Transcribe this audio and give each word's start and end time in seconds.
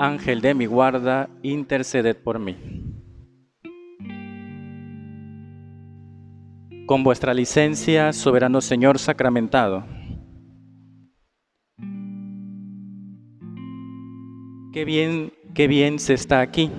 Ángel 0.00 0.40
de 0.40 0.54
mi 0.54 0.64
guarda, 0.64 1.28
interceded 1.42 2.16
por 2.16 2.38
mí. 2.38 2.56
Con 6.86 7.04
vuestra 7.04 7.34
licencia, 7.34 8.14
soberano 8.14 8.62
Señor 8.62 8.98
sacramentado. 8.98 9.84
Qué 14.72 14.86
bien, 14.86 15.34
qué 15.52 15.68
bien 15.68 15.98
se 15.98 16.14
está 16.14 16.40
aquí. 16.40 16.70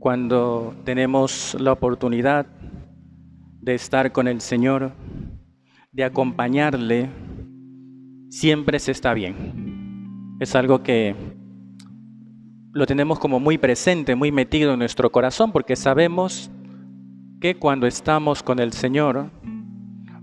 Cuando 0.00 0.74
tenemos 0.82 1.56
la 1.60 1.70
oportunidad 1.70 2.46
de 3.60 3.76
estar 3.76 4.10
con 4.10 4.26
el 4.26 4.40
Señor, 4.40 4.90
de 5.92 6.02
acompañarle, 6.02 7.10
siempre 8.28 8.80
se 8.80 8.90
está 8.90 9.14
bien 9.14 9.67
es 10.38 10.54
algo 10.54 10.82
que 10.82 11.14
lo 12.72 12.86
tenemos 12.86 13.18
como 13.18 13.40
muy 13.40 13.58
presente, 13.58 14.14
muy 14.14 14.30
metido 14.30 14.72
en 14.72 14.78
nuestro 14.78 15.10
corazón, 15.10 15.50
porque 15.52 15.74
sabemos 15.74 16.50
que 17.40 17.56
cuando 17.56 17.86
estamos 17.86 18.42
con 18.42 18.58
el 18.58 18.72
Señor, 18.72 19.30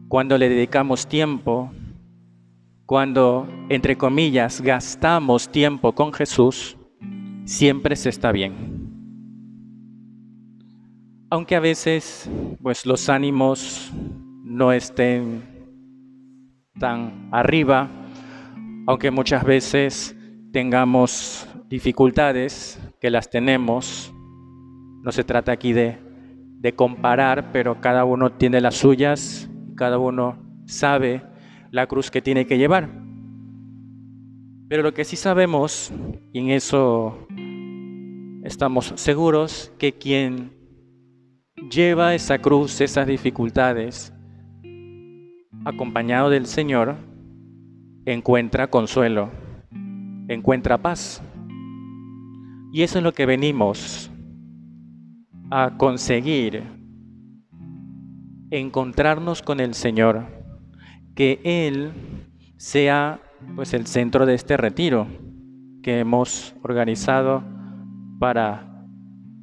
cuando 0.08 0.38
le 0.38 0.49
dedicamos 0.49 1.08
tiempo, 1.08 1.71
cuando, 2.86 3.47
entre 3.69 3.97
comillas, 3.97 4.61
gastamos 4.61 5.49
tiempo 5.49 5.93
con 5.93 6.13
Jesús, 6.13 6.77
siempre 7.43 7.95
se 7.95 8.09
está 8.09 8.31
bien. 8.31 8.53
Aunque 11.30 11.55
a 11.55 11.59
veces, 11.59 12.30
pues 12.61 12.86
los 12.86 13.09
ánimos 13.09 13.91
no 14.43 14.71
estén 14.71 15.43
tan 16.80 17.27
arriba, 17.31 17.89
aunque 18.88 19.11
muchas 19.11 19.44
veces 19.44 20.16
tengamos 20.52 21.47
dificultades, 21.69 22.80
que 23.02 23.09
las 23.09 23.30
tenemos, 23.30 24.14
no 25.03 25.11
se 25.11 25.23
trata 25.23 25.52
aquí 25.52 25.73
de, 25.73 26.03
comparar, 26.75 27.52
pero 27.52 27.80
cada 27.80 28.05
uno 28.05 28.31
tiene 28.31 28.59
las 28.59 28.75
suyas, 28.75 29.47
cada 29.75 30.00
uno 30.00 30.64
sabe 30.66 31.22
la 31.69 31.86
cruz 31.86 32.09
que 32.09 32.23
tiene 32.23 32.47
que 32.47 32.58
llevar. 32.58 32.89
Pero 34.67 34.81
lo 34.81 34.92
que 34.92 35.05
sí 35.05 35.16
sabemos, 35.16 35.94
y 36.33 36.39
en 36.39 36.49
eso 36.49 37.27
estamos 38.44 38.94
seguros, 38.95 39.72
que 39.77 39.94
quien 39.94 40.53
lleva 41.70 42.16
esa 42.16 42.39
cruz, 42.39 42.81
esas 42.81 43.05
dificultades, 43.05 44.11
acompañado 45.66 46.31
del 46.31 46.47
Señor, 46.47 46.95
encuentra 48.06 48.67
consuelo, 48.67 49.31
encuentra 50.28 50.78
paz. 50.78 51.22
Y 52.72 52.84
eso 52.84 53.00
es 53.00 53.03
lo 53.03 53.14
que 53.14 53.25
venimos 53.25 54.11
a 55.49 55.77
conseguir, 55.77 56.64
encontrarnos 58.52 59.42
con 59.42 59.60
el 59.60 59.73
Señor, 59.73 60.26
que 61.15 61.39
Él 61.44 61.92
sea 62.58 63.20
pues 63.55 63.73
el 63.73 63.86
centro 63.86 64.26
de 64.26 64.33
este 64.33 64.58
retiro 64.58 65.08
que 65.83 65.99
hemos 65.99 66.55
organizado 66.64 67.44
para, 68.20 68.88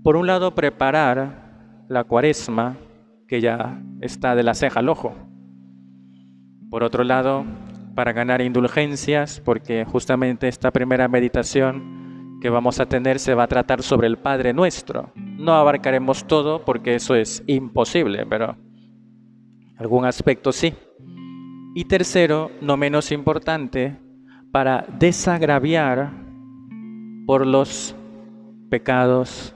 por 0.03 0.17
un 0.17 0.27
lado, 0.27 0.55
preparar 0.55 1.84
la 1.89 2.05
cuaresma, 2.05 2.77
que 3.28 3.41
ya 3.41 3.81
está 4.01 4.34
de 4.34 4.43
la 4.43 4.55
ceja 4.55 4.81
al 4.81 4.89
ojo. 4.89 5.15
Por 6.69 6.83
otro 6.83 7.05
lado, 7.05 7.45
para 7.94 8.12
ganar 8.12 8.41
indulgencias, 8.41 9.41
porque 9.44 9.84
justamente 9.84 10.48
esta 10.48 10.70
primera 10.70 11.08
meditación 11.08 12.38
que 12.41 12.50
vamos 12.50 12.80
a 12.80 12.86
tener 12.86 13.19
se 13.19 13.34
va 13.34 13.44
a 13.44 13.48
tratar 13.48 13.82
sobre 13.82 14.08
el 14.08 14.19
Padre 14.19 14.53
Nuestro. 14.53 15.12
No 15.14 15.54
abarcaremos 15.54 16.26
todo 16.26 16.64
porque 16.64 16.97
eso 16.97 17.14
es 17.14 17.42
imposible, 17.47 18.26
pero 18.26 18.56
algún 19.76 20.04
aspecto 20.04 20.50
sí. 20.50 20.75
Y 21.75 21.84
tercero, 21.84 22.50
no 22.60 22.76
menos 22.76 23.12
importante, 23.12 23.97
para 24.50 24.84
desagraviar 24.98 26.10
por 27.26 27.47
los 27.47 27.94
pecados 28.70 29.54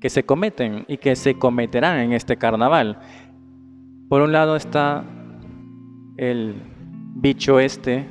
que 0.00 0.10
se 0.10 0.24
cometen 0.24 0.84
y 0.88 0.98
que 0.98 1.16
se 1.16 1.38
cometerán 1.38 2.00
en 2.00 2.12
este 2.12 2.36
carnaval. 2.36 2.98
Por 4.08 4.20
un 4.20 4.32
lado 4.32 4.56
está 4.56 5.04
el 6.16 6.73
bicho 7.14 7.60
este 7.60 8.06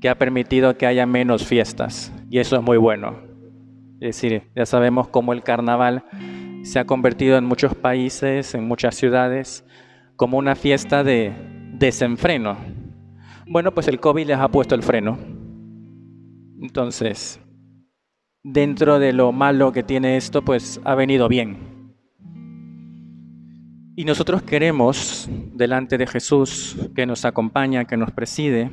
que 0.00 0.08
ha 0.08 0.16
permitido 0.16 0.76
que 0.78 0.86
haya 0.86 1.06
menos 1.06 1.46
fiestas. 1.46 2.12
Y 2.30 2.38
eso 2.38 2.56
es 2.56 2.62
muy 2.62 2.78
bueno. 2.78 3.18
Es 4.00 4.16
decir, 4.16 4.44
ya 4.56 4.64
sabemos 4.64 5.08
cómo 5.08 5.32
el 5.32 5.42
carnaval 5.42 6.04
se 6.62 6.78
ha 6.78 6.86
convertido 6.86 7.36
en 7.36 7.44
muchos 7.44 7.74
países, 7.74 8.54
en 8.54 8.66
muchas 8.66 8.94
ciudades, 8.94 9.64
como 10.16 10.38
una 10.38 10.54
fiesta 10.54 11.04
de 11.04 11.32
desenfreno. 11.74 12.56
Bueno, 13.46 13.74
pues 13.74 13.88
el 13.88 14.00
COVID 14.00 14.26
les 14.26 14.38
ha 14.38 14.48
puesto 14.48 14.74
el 14.74 14.82
freno. 14.82 15.18
Entonces, 16.62 17.40
dentro 18.42 18.98
de 18.98 19.12
lo 19.12 19.32
malo 19.32 19.72
que 19.72 19.82
tiene 19.82 20.16
esto, 20.16 20.42
pues 20.42 20.80
ha 20.84 20.94
venido 20.94 21.28
bien. 21.28 21.79
Y 24.00 24.04
nosotros 24.06 24.40
queremos, 24.40 25.28
delante 25.52 25.98
de 25.98 26.06
Jesús, 26.06 26.74
que 26.94 27.04
nos 27.04 27.26
acompaña, 27.26 27.84
que 27.84 27.98
nos 27.98 28.10
preside, 28.10 28.70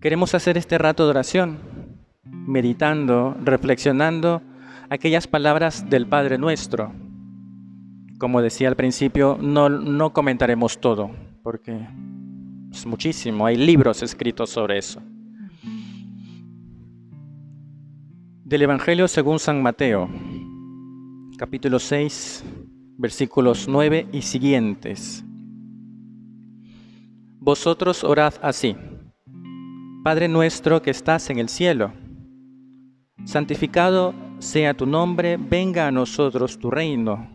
queremos 0.00 0.34
hacer 0.34 0.58
este 0.58 0.76
rato 0.76 1.04
de 1.04 1.10
oración, 1.10 1.60
meditando, 2.24 3.36
reflexionando 3.44 4.42
aquellas 4.90 5.28
palabras 5.28 5.88
del 5.88 6.08
Padre 6.08 6.36
nuestro. 6.36 6.92
Como 8.18 8.42
decía 8.42 8.66
al 8.66 8.74
principio, 8.74 9.38
no, 9.40 9.68
no 9.68 10.12
comentaremos 10.12 10.80
todo, 10.80 11.12
porque 11.44 11.86
es 12.72 12.84
muchísimo, 12.84 13.46
hay 13.46 13.54
libros 13.54 14.02
escritos 14.02 14.50
sobre 14.50 14.78
eso. 14.78 15.00
Del 18.42 18.62
Evangelio 18.62 19.06
según 19.06 19.38
San 19.38 19.62
Mateo, 19.62 20.08
capítulo 21.38 21.78
6, 21.78 22.44
versículos 23.02 23.66
9 23.66 24.06
y 24.12 24.22
siguientes. 24.22 25.24
Vosotros 27.40 28.04
orad 28.04 28.34
así. 28.42 28.76
Padre 30.04 30.28
nuestro 30.28 30.80
que 30.82 30.92
estás 30.92 31.28
en 31.28 31.40
el 31.40 31.48
cielo, 31.48 31.92
santificado 33.24 34.14
sea 34.38 34.74
tu 34.74 34.86
nombre, 34.86 35.36
venga 35.36 35.88
a 35.88 35.90
nosotros 35.90 36.60
tu 36.60 36.70
reino, 36.70 37.28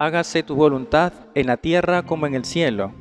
hágase 0.00 0.42
tu 0.42 0.56
voluntad 0.56 1.12
en 1.36 1.46
la 1.46 1.58
tierra 1.58 2.02
como 2.02 2.26
en 2.26 2.34
el 2.34 2.44
cielo. 2.44 2.92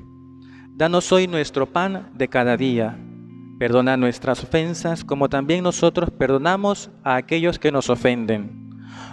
Danos 0.75 1.11
hoy 1.11 1.25
nuestro 1.25 1.65
pan 1.65 2.11
de 2.13 2.27
cada 2.27 2.57
día. 2.57 2.95
Perdona 3.57 3.97
nuestras 3.97 4.43
ofensas 4.43 5.03
como 5.03 5.29
también 5.29 5.63
nosotros 5.63 6.11
perdonamos 6.11 6.91
a 7.03 7.15
aquellos 7.15 7.57
que 7.57 7.71
nos 7.71 7.89
ofenden. 7.89 8.69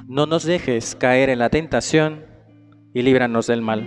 No 0.06 0.26
nos 0.26 0.44
dejes 0.44 0.94
caer 0.94 1.30
en 1.30 1.38
la 1.38 1.48
tentación 1.48 2.28
y 2.92 3.02
líbranos 3.02 3.46
del 3.46 3.62
mal. 3.62 3.86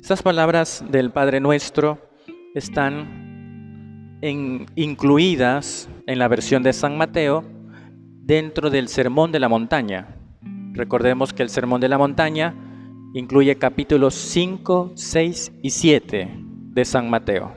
Estas 0.00 0.22
palabras 0.22 0.84
del 0.90 1.10
Padre 1.10 1.40
Nuestro 1.40 1.98
están 2.54 4.18
incluidas 4.74 5.88
en 6.06 6.18
la 6.18 6.28
versión 6.28 6.62
de 6.62 6.72
San 6.72 6.96
Mateo 6.96 7.44
dentro 8.22 8.70
del 8.70 8.88
Sermón 8.88 9.32
de 9.32 9.40
la 9.40 9.48
Montaña. 9.48 10.16
Recordemos 10.72 11.32
que 11.32 11.42
el 11.42 11.50
Sermón 11.50 11.80
de 11.80 11.88
la 11.88 11.98
Montaña 11.98 12.54
incluye 13.14 13.56
capítulos 13.56 14.14
5, 14.14 14.92
6 14.94 15.52
y 15.62 15.70
7 15.70 16.28
de 16.72 16.84
San 16.84 17.10
Mateo. 17.10 17.54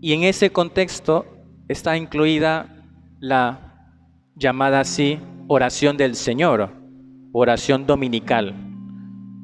Y 0.00 0.12
en 0.12 0.24
ese 0.24 0.50
contexto 0.50 1.26
está 1.68 1.96
incluida 1.96 2.84
la 3.20 3.96
llamada 4.34 4.80
así 4.80 5.20
oración 5.48 5.96
del 5.96 6.16
Señor, 6.16 6.81
oración 7.32 7.86
dominical. 7.86 8.54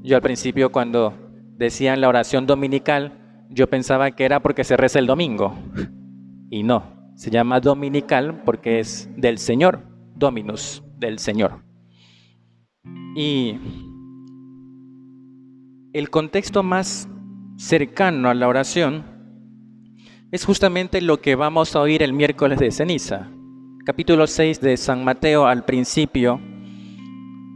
Yo 0.02 0.16
al 0.16 0.22
principio 0.22 0.70
cuando 0.70 1.14
decían 1.56 2.00
la 2.00 2.08
oración 2.08 2.46
dominical, 2.46 3.46
yo 3.50 3.68
pensaba 3.68 4.10
que 4.10 4.24
era 4.24 4.40
porque 4.40 4.64
se 4.64 4.76
reza 4.76 4.98
el 4.98 5.06
domingo. 5.06 5.54
Y 6.50 6.62
no. 6.62 7.12
Se 7.16 7.30
llama 7.30 7.60
dominical 7.60 8.42
porque 8.44 8.78
es 8.78 9.08
del 9.16 9.38
Señor, 9.38 9.82
dominus, 10.14 10.84
del 10.98 11.18
Señor. 11.18 11.64
Y 13.16 13.56
el 15.92 16.10
contexto 16.10 16.62
más 16.62 17.08
cercano 17.56 18.28
a 18.28 18.34
la 18.34 18.46
oración 18.46 19.04
es 20.30 20.44
justamente 20.44 21.00
lo 21.00 21.20
que 21.20 21.34
vamos 21.34 21.74
a 21.74 21.80
oír 21.80 22.02
el 22.02 22.12
miércoles 22.12 22.60
de 22.60 22.70
ceniza. 22.70 23.30
Capítulo 23.84 24.26
6 24.26 24.60
de 24.60 24.76
San 24.76 25.02
Mateo 25.02 25.46
al 25.46 25.64
principio 25.64 26.40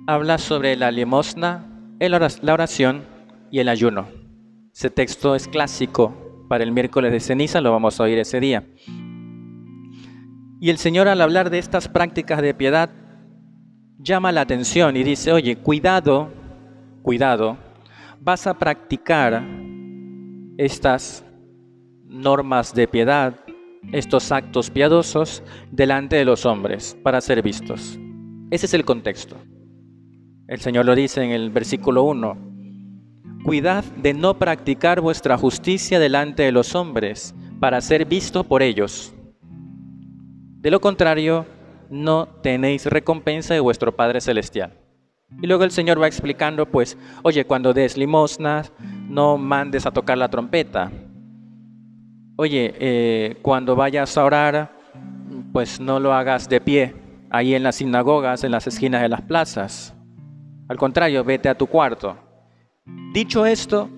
habla 0.06 0.38
sobre 0.38 0.76
la 0.76 0.90
limosna, 0.90 1.69
la 2.00 2.52
oración 2.52 3.04
y 3.50 3.60
el 3.60 3.69
ayuno. 3.69 4.08
Ese 4.75 4.90
texto 4.90 5.34
es 5.34 5.46
clásico 5.46 6.46
para 6.49 6.64
el 6.64 6.72
miércoles 6.72 7.12
de 7.12 7.20
ceniza, 7.20 7.60
lo 7.60 7.70
vamos 7.70 8.00
a 8.00 8.04
oír 8.04 8.19
ese 8.19 8.40
día. 8.40 8.66
Y 10.60 10.70
el 10.70 10.78
Señor 10.78 11.08
al 11.08 11.20
hablar 11.20 11.50
de 11.50 11.58
estas 11.58 11.88
prácticas 11.88 12.43
de 12.43 12.54
piedad 12.54 12.90
llama 13.99 14.32
la 14.32 14.43
atención 14.43 14.96
y 14.96 15.04
dice, 15.04 15.32
oye, 15.32 15.56
cuidado, 15.56 16.31
cuidado, 17.02 17.56
vas 18.20 18.46
a 18.46 18.55
practicar 18.55 19.44
estas 20.58 21.25
normas 22.06 22.75
de 22.75 22.88
piedad, 22.88 23.34
estos 23.93 24.32
actos 24.32 24.70
piadosos 24.70 25.43
delante 25.70 26.16
de 26.16 26.25
los 26.25 26.44
hombres 26.46 26.96
para 27.02 27.20
ser 27.20 27.43
vistos. 27.43 27.98
Ese 28.50 28.66
es 28.66 28.75
el 28.75 28.84
contexto. 28.84 29.37
El 30.49 30.61
Señor 30.61 30.85
lo 30.85 30.94
dice 30.94 31.23
en 31.23 31.31
el 31.31 31.50
versículo 31.50 32.03
1. 32.03 32.37
Cuidad 33.44 33.85
de 33.97 34.12
no 34.12 34.39
practicar 34.39 35.00
vuestra 35.00 35.39
justicia 35.39 35.99
delante 35.99 36.43
de 36.43 36.53
los 36.53 36.75
hombres 36.75 37.35
para 37.61 37.81
ser 37.81 38.05
visto 38.06 38.44
por 38.44 38.62
ellos. 38.62 39.15
De 40.61 40.71
lo 40.71 40.81
contrario, 40.81 41.47
no 41.91 42.27
tenéis 42.27 42.87
recompensa 42.87 43.55
de 43.55 43.61
vuestro 43.61 43.94
Padre 43.94 44.21
Celestial. 44.21 44.73
Y 45.41 45.47
luego 45.47 45.65
el 45.65 45.71
Señor 45.71 46.00
va 46.00 46.06
explicando, 46.06 46.67
pues, 46.67 46.99
oye, 47.23 47.44
cuando 47.44 47.73
des 47.73 47.97
limosnas, 47.97 48.73
no 49.09 49.39
mandes 49.39 49.87
a 49.87 49.91
tocar 49.91 50.19
la 50.19 50.29
trompeta. 50.29 50.91
Oye, 52.37 52.75
eh, 52.79 53.37
cuando 53.43 53.77
vayas 53.77 54.17
a 54.19 54.25
orar, 54.25 54.73
pues 55.53 55.81
no 55.81 56.00
lo 56.00 56.12
hagas 56.12 56.49
de 56.49 56.61
pie, 56.61 56.94
ahí 57.31 57.55
en 57.55 57.62
las 57.62 57.77
sinagogas, 57.77 58.44
en 58.44 58.53
las 58.53 58.67
esquinas 58.67 59.03
de 59.03 59.09
las 59.09 59.23
plazas. 59.23 59.94
Al 60.72 60.78
contrario, 60.78 61.22
vete 61.22 61.50
a 61.50 61.54
tu 61.54 61.66
cuarto. 61.66 62.16
Dicho 63.12 63.44
esto, 63.44 63.90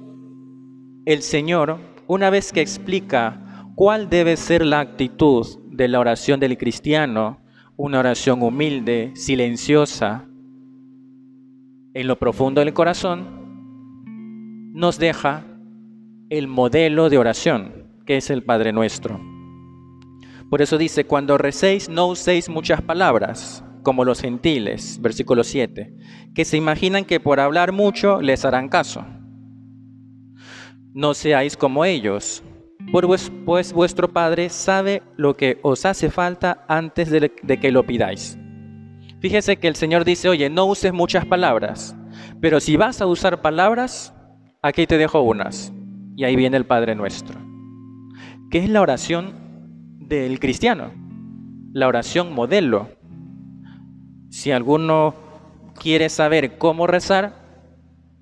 el 1.06 1.22
Señor, 1.22 1.78
una 2.08 2.30
vez 2.30 2.52
que 2.52 2.62
explica 2.62 3.70
cuál 3.76 4.10
debe 4.10 4.36
ser 4.36 4.66
la 4.66 4.80
actitud 4.80 5.46
de 5.70 5.86
la 5.86 6.00
oración 6.00 6.40
del 6.40 6.58
cristiano, 6.58 7.38
una 7.76 8.00
oración 8.00 8.42
humilde, 8.42 9.12
silenciosa, 9.14 10.24
en 11.94 12.08
lo 12.08 12.18
profundo 12.18 12.60
del 12.60 12.74
corazón, 12.74 14.72
nos 14.74 14.98
deja 14.98 15.46
el 16.28 16.48
modelo 16.48 17.08
de 17.08 17.18
oración, 17.18 17.86
que 18.04 18.16
es 18.16 18.30
el 18.30 18.42
Padre 18.42 18.72
Nuestro. 18.72 19.20
Por 20.50 20.60
eso 20.60 20.76
dice, 20.76 21.04
cuando 21.04 21.38
recéis 21.38 21.88
no 21.88 22.08
uséis 22.08 22.48
muchas 22.48 22.82
palabras, 22.82 23.64
como 23.84 24.04
los 24.04 24.20
gentiles, 24.20 24.98
versículo 25.00 25.44
7, 25.44 25.94
que 26.34 26.44
se 26.44 26.56
imaginan 26.56 27.04
que 27.04 27.20
por 27.20 27.38
hablar 27.38 27.70
mucho 27.70 28.20
les 28.20 28.44
harán 28.44 28.69
caso. 28.69 29.06
No 30.92 31.14
seáis 31.14 31.56
como 31.56 31.84
ellos, 31.84 32.42
pues 32.90 33.72
vuestro 33.72 34.12
Padre 34.12 34.48
sabe 34.48 35.02
lo 35.16 35.36
que 35.36 35.58
os 35.62 35.84
hace 35.84 36.10
falta 36.10 36.64
antes 36.69 37.10
de, 37.10 37.31
que 37.31 37.70
lo 37.70 37.86
pidáis. 37.86 38.38
Fíjese 39.20 39.56
que 39.56 39.69
el 39.69 39.76
Señor 39.76 40.04
dice, 40.04 40.28
oye, 40.28 40.50
no 40.50 40.66
uses 40.66 40.92
muchas 40.92 41.25
palabras, 41.25 41.96
pero 42.40 42.60
si 42.60 42.76
vas 42.76 43.00
a 43.00 43.06
usar 43.06 43.40
palabras, 43.40 44.14
aquí 44.62 44.86
te 44.86 44.98
dejo 44.98 45.22
unas. 45.22 45.72
Y 46.16 46.25
ahí 46.25 46.36
viene 46.36 46.56
el 46.56 46.66
Padre 46.66 46.94
nuestro. 46.94 47.40
¿Qué 48.50 48.58
es 48.58 48.69
la 48.69 48.82
oración 48.82 49.98
del 49.98 50.38
cristiano? 50.38 50.92
La 51.72 51.88
oración 51.88 52.32
modelo. 52.34 52.88
Si 54.34 54.50
alguno 54.50 55.14
quiere 55.81 56.08
saber 56.08 56.58
cómo 56.58 56.88
rezar, 56.88 57.36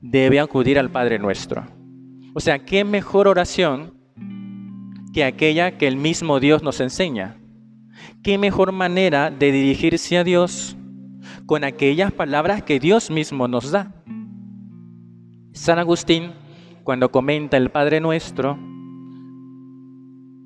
debe 0.02 0.40
acudir 0.40 0.78
al 0.78 0.90
Padre 0.90 1.18
nuestro. 1.18 1.66
O 2.34 2.40
sea, 2.40 2.58
¿qué 2.58 2.84
mejor 2.84 3.28
oración 3.28 3.94
que 5.12 5.24
aquella 5.24 5.78
que 5.78 5.86
el 5.86 5.96
mismo 5.96 6.40
Dios 6.40 6.62
nos 6.62 6.80
enseña. 6.80 7.36
¿Qué 8.22 8.38
mejor 8.38 8.72
manera 8.72 9.30
de 9.30 9.52
dirigirse 9.52 10.18
a 10.18 10.24
Dios 10.24 10.76
con 11.46 11.64
aquellas 11.64 12.12
palabras 12.12 12.62
que 12.62 12.80
Dios 12.80 13.10
mismo 13.10 13.46
nos 13.46 13.70
da? 13.70 13.92
San 15.52 15.78
Agustín, 15.78 16.32
cuando 16.82 17.10
comenta 17.10 17.56
el 17.56 17.70
Padre 17.70 18.00
Nuestro, 18.00 18.58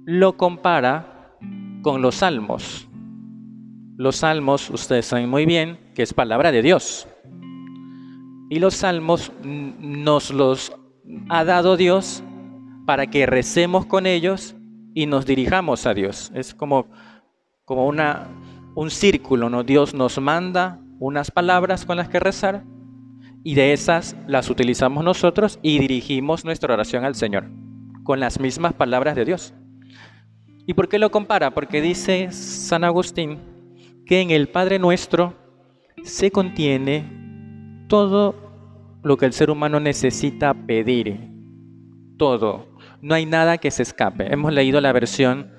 lo 0.05 0.37
compara 0.37 1.37
con 1.83 2.03
los 2.03 2.17
salmos. 2.17 2.89
Los 3.97 4.17
salmos, 4.17 4.69
ustedes 4.69 5.07
saben 5.07 5.29
muy 5.29 5.47
bien, 5.47 5.79
que 5.95 6.03
es 6.03 6.13
palabra 6.13 6.53
de 6.53 6.61
Dios. 6.61 7.09
Y 8.51 8.59
los 8.59 8.75
salmos 8.75 9.33
nos 9.43 10.31
los 10.31 10.73
ha 11.31 11.45
dado 11.45 11.79
Dios 11.79 12.23
para 12.85 13.07
que 13.07 13.25
recemos 13.25 13.87
con 13.87 14.07
ellos 14.07 14.55
y 14.95 15.07
nos 15.07 15.25
dirijamos 15.25 15.87
a 15.87 15.95
Dios. 15.95 16.31
Es 16.35 16.55
como, 16.55 16.89
como 17.65 17.87
una, 17.87 18.29
un 18.75 18.91
círculo, 18.91 19.49
¿no? 19.49 19.65
Dios 19.65 19.95
nos 19.95 20.21
manda 20.21 20.79
unas 20.99 21.31
palabras 21.31 21.87
con 21.87 21.97
las 21.97 22.11
que 22.11 22.21
rezar 22.21 22.65
y 23.43 23.55
de 23.55 23.73
esas 23.73 24.15
las 24.27 24.51
utilizamos 24.51 25.05
nosotros 25.05 25.59
y 25.63 25.79
dirigimos 25.79 26.45
nuestra 26.45 26.75
oración 26.75 27.05
al 27.05 27.15
Señor 27.15 27.49
con 28.05 28.21
las 28.21 28.39
mismas 28.41 28.75
palabras 28.75 29.17
de 29.17 29.25
Dios. 29.25 29.55
¿Y 30.67 30.75
por 30.75 30.89
qué 30.89 30.99
lo 30.99 31.11
compara? 31.11 31.53
Porque 31.53 31.81
dice 31.81 32.31
San 32.31 32.85
Agustín 32.85 33.56
que 34.07 34.21
en 34.21 34.31
el 34.31 34.49
Padre 34.49 34.79
Nuestro 34.79 35.35
se 36.05 36.31
contiene 36.31 37.05
todo 37.89 38.35
lo 39.03 39.17
que 39.17 39.27
el 39.27 39.33
ser 39.33 39.51
humano 39.51 39.81
necesita 39.81 40.55
pedir, 40.55 41.31
todo, 42.17 42.69
no 43.03 43.15
hay 43.15 43.27
nada 43.27 43.59
que 43.59 43.71
se 43.71 43.83
escape. 43.83 44.33
Hemos 44.33 44.53
leído 44.53 44.81
la 44.81 44.93
versión 44.93 45.51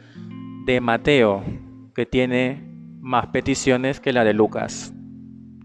de 0.65 0.81
Mateo, 0.81 1.43
que 1.93 2.05
tiene 2.05 2.63
más 3.01 3.27
peticiones 3.27 3.99
que 3.99 4.13
la 4.13 4.23
de 4.23 4.33
Lucas. 4.33 4.93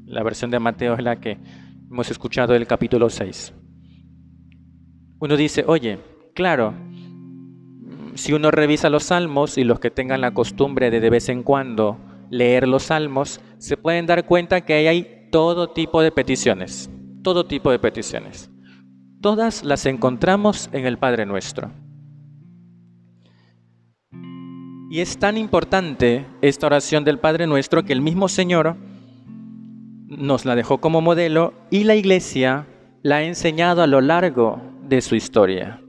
La 0.05 0.23
versión 0.23 0.51
de 0.51 0.59
Mateo 0.59 0.95
es 0.95 1.03
la 1.03 1.21
que 1.21 1.39
hemos 1.91 2.11
escuchado 2.11 2.53
del 2.53 2.67
capítulo 2.67 3.11
6. 3.11 3.55
Uno 5.21 5.37
dice, 5.37 5.65
oye, 5.67 5.99
claro, 6.35 6.75
si 8.15 8.33
uno 8.33 8.51
revisa 8.51 8.91
los 8.91 9.05
salmos 9.05 9.57
y 9.57 9.65
los 9.65 9.81
que 9.81 9.91
tengan 9.91 10.21
la 10.21 10.35
costumbre 10.35 10.91
de 10.91 11.01
de 11.01 11.11
vez 11.11 11.29
en 11.29 11.43
cuando 11.43 11.99
leer 12.33 12.67
los 12.67 12.85
salmos, 12.85 13.41
se 13.59 13.77
pueden 13.77 14.07
dar 14.07 14.25
cuenta 14.25 14.63
que 14.63 14.89
hay 14.89 15.29
todo 15.31 15.71
tipo 15.71 16.01
de 16.01 16.11
peticiones, 16.11 16.91
todo 17.23 17.45
tipo 17.45 17.71
de 17.71 17.79
peticiones. 17.79 18.51
Todas 19.21 19.63
las 19.63 19.85
encontramos 19.85 20.71
en 20.73 20.87
el 20.87 20.99
Padre 20.99 21.27
Nuestro. 21.27 21.71
Y 24.91 25.01
es 25.01 25.19
tan 25.19 25.37
importante 25.37 26.27
esta 26.41 26.67
oración 26.67 27.05
del 27.05 27.19
Padre 27.19 27.47
Nuestro 27.47 27.85
que 27.85 27.93
el 27.93 28.01
mismo 28.01 28.29
Señor 28.29 28.77
nos 30.09 30.47
la 30.47 30.57
dejó 30.57 30.79
como 30.79 31.03
modelo 31.03 31.53
y 31.71 31.85
la 31.85 31.97
Iglesia 31.97 32.67
la 33.03 33.17
ha 33.17 33.25
enseñado 33.25 33.83
a 33.83 33.87
lo 33.87 34.01
largo 34.01 34.61
de 34.89 35.03
su 35.03 35.17
historia. 35.17 35.83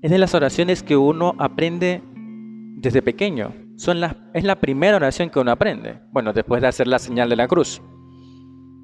Es 0.00 0.12
de 0.12 0.18
las 0.18 0.34
oraciones 0.34 0.84
que 0.84 0.96
uno 0.96 1.34
aprende 1.38 2.02
desde 2.76 3.02
pequeño. 3.02 3.67
Son 3.78 3.98
es 4.34 4.42
la 4.42 4.56
primera 4.56 4.96
oración 4.96 5.30
que 5.30 5.38
uno 5.38 5.52
aprende. 5.52 6.00
Bueno, 6.10 6.32
después 6.32 6.60
de 6.60 6.66
hacer 6.66 6.88
la 6.88 6.98
señal 6.98 7.28
de 7.28 7.36
la 7.36 7.46
cruz. 7.46 7.80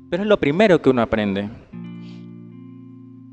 Pero 0.09 0.23
es 0.23 0.29
lo 0.29 0.39
primero 0.39 0.81
que 0.81 0.89
uno 0.89 1.03
aprende. 1.03 1.51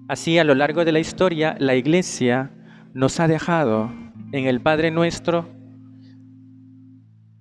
Así 0.08 0.40
a 0.40 0.44
lo 0.44 0.56
largo 0.56 0.84
de 0.84 0.92
la 0.92 0.98
historia, 0.98 1.56
la 1.60 1.76
iglesia 1.76 2.52
nos 2.96 3.20
ha 3.20 3.28
dejado 3.28 3.92
en 4.32 4.48
el 4.48 4.60
Padre 4.60 4.90
Nuestro 4.90 5.50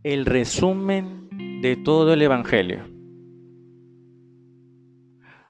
el 0.03 0.27
resumen 0.27 1.31
de 1.63 1.77
todo 1.77 2.13
el 2.13 2.21
Evangelio. 2.21 2.81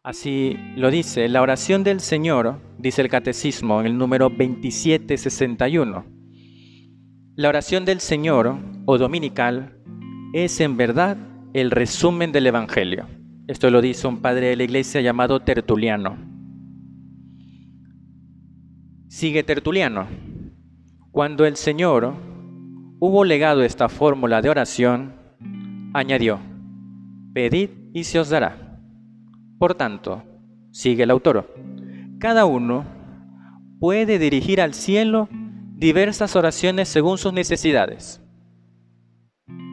Así 0.04 0.56
lo 0.76 0.92
dice 0.92 1.28
la 1.28 1.42
oración 1.42 1.82
del 1.82 1.98
Señor, 1.98 2.60
dice 2.78 3.02
el 3.02 3.08
Catecismo 3.08 3.80
en 3.80 3.86
el 3.86 3.98
número 3.98 4.28
2761. 4.28 6.19
La 7.36 7.48
oración 7.48 7.84
del 7.84 8.00
Señor 8.00 8.58
o 8.86 8.98
dominical 8.98 9.78
es 10.32 10.60
en 10.60 10.76
verdad 10.76 11.16
el 11.54 11.70
resumen 11.70 12.32
del 12.32 12.48
Evangelio. 12.48 13.06
Esto 13.46 13.70
lo 13.70 13.80
dice 13.80 14.08
un 14.08 14.20
padre 14.20 14.48
de 14.48 14.56
la 14.56 14.64
iglesia 14.64 15.00
llamado 15.00 15.40
Tertuliano. 15.40 16.18
Sigue 19.08 19.44
Tertuliano. 19.44 20.08
Cuando 21.12 21.46
el 21.46 21.54
Señor 21.54 22.14
hubo 22.98 23.24
legado 23.24 23.62
esta 23.62 23.88
fórmula 23.88 24.42
de 24.42 24.50
oración, 24.50 25.14
añadió, 25.94 26.40
pedid 27.32 27.70
y 27.94 28.04
se 28.04 28.18
os 28.18 28.28
dará. 28.28 28.80
Por 29.58 29.74
tanto, 29.74 30.24
sigue 30.72 31.04
el 31.04 31.10
autor, 31.10 31.48
cada 32.18 32.44
uno 32.44 32.84
puede 33.78 34.18
dirigir 34.18 34.60
al 34.60 34.74
cielo 34.74 35.28
diversas 35.80 36.36
oraciones 36.36 36.90
según 36.90 37.16
sus 37.16 37.32
necesidades. 37.32 38.20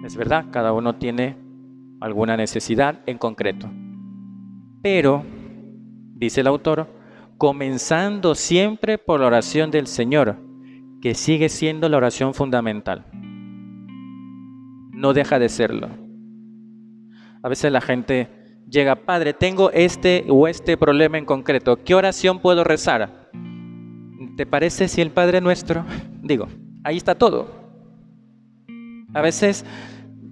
Es 0.06 0.16
verdad, 0.16 0.46
cada 0.52 0.72
uno 0.72 0.96
tiene 0.96 1.36
alguna 2.00 2.38
necesidad 2.38 3.02
en 3.08 3.18
concreto. 3.18 3.70
Pero, 4.82 5.26
dice 6.16 6.40
el 6.40 6.48
autor, 6.48 6.88
comenzando 7.38 8.36
siempre 8.36 8.98
por 8.98 9.20
la 9.20 9.28
oración 9.28 9.70
del 9.70 9.86
Señor, 9.86 10.38
que 11.02 11.14
sigue 11.14 11.50
siendo 11.50 11.90
la 11.90 11.98
oración 11.98 12.34
fundamental. 12.34 13.06
No 14.94 15.12
deja 15.12 15.40
de 15.40 15.50
serlo. 15.50 15.90
A 17.44 17.50
veces 17.50 17.70
la 17.70 17.82
gente 17.82 18.30
llega, 18.70 18.96
Padre, 18.96 19.34
tengo 19.34 19.72
este 19.72 20.26
o 20.30 20.48
este 20.48 20.78
problema 20.78 21.18
en 21.18 21.26
concreto, 21.26 21.84
¿qué 21.84 21.96
oración 21.96 22.40
puedo 22.40 22.64
rezar? 22.64 23.26
¿Te 24.38 24.46
parece 24.46 24.88
si 24.88 25.01
el 25.01 25.12
Padre 25.12 25.41
nuestro? 25.41 25.84
Digo, 26.22 26.48
ahí 26.84 26.96
está 26.96 27.15
todo. 27.15 27.48
A 29.13 29.22
veces 29.22 29.65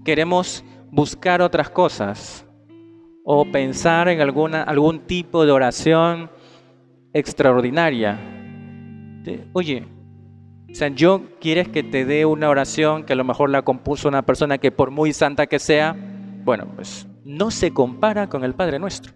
queremos 0.06 0.64
buscar 0.92 1.42
otras 1.42 1.70
cosas 1.70 2.46
o 3.26 3.44
pensar 3.52 4.08
en 4.08 4.22
alguna, 4.22 4.64
algún 4.64 5.00
tipo 5.02 5.46
de 5.46 5.52
oración 5.52 6.30
extraordinaria. 7.12 8.20
Oye, 9.54 9.88
sea, 10.76 10.90
yo 10.90 11.24
quieres 11.40 11.70
que 11.70 11.82
te 11.82 12.06
dé 12.06 12.26
una 12.26 12.50
oración 12.50 13.06
que 13.06 13.14
a 13.14 13.16
lo 13.16 13.24
mejor 13.24 13.50
la 13.50 13.64
compuso 13.64 14.08
una 14.08 14.24
persona 14.24 14.58
que 14.58 14.72
por 14.72 14.92
muy 14.92 15.14
santa 15.14 15.48
que 15.48 15.58
sea, 15.58 15.96
bueno, 16.44 16.68
pues 16.76 17.08
no 17.24 17.50
se 17.50 17.74
compara 17.74 18.28
con 18.28 18.44
el 18.44 18.54
Padre 18.54 18.78
Nuestro. 18.78 19.14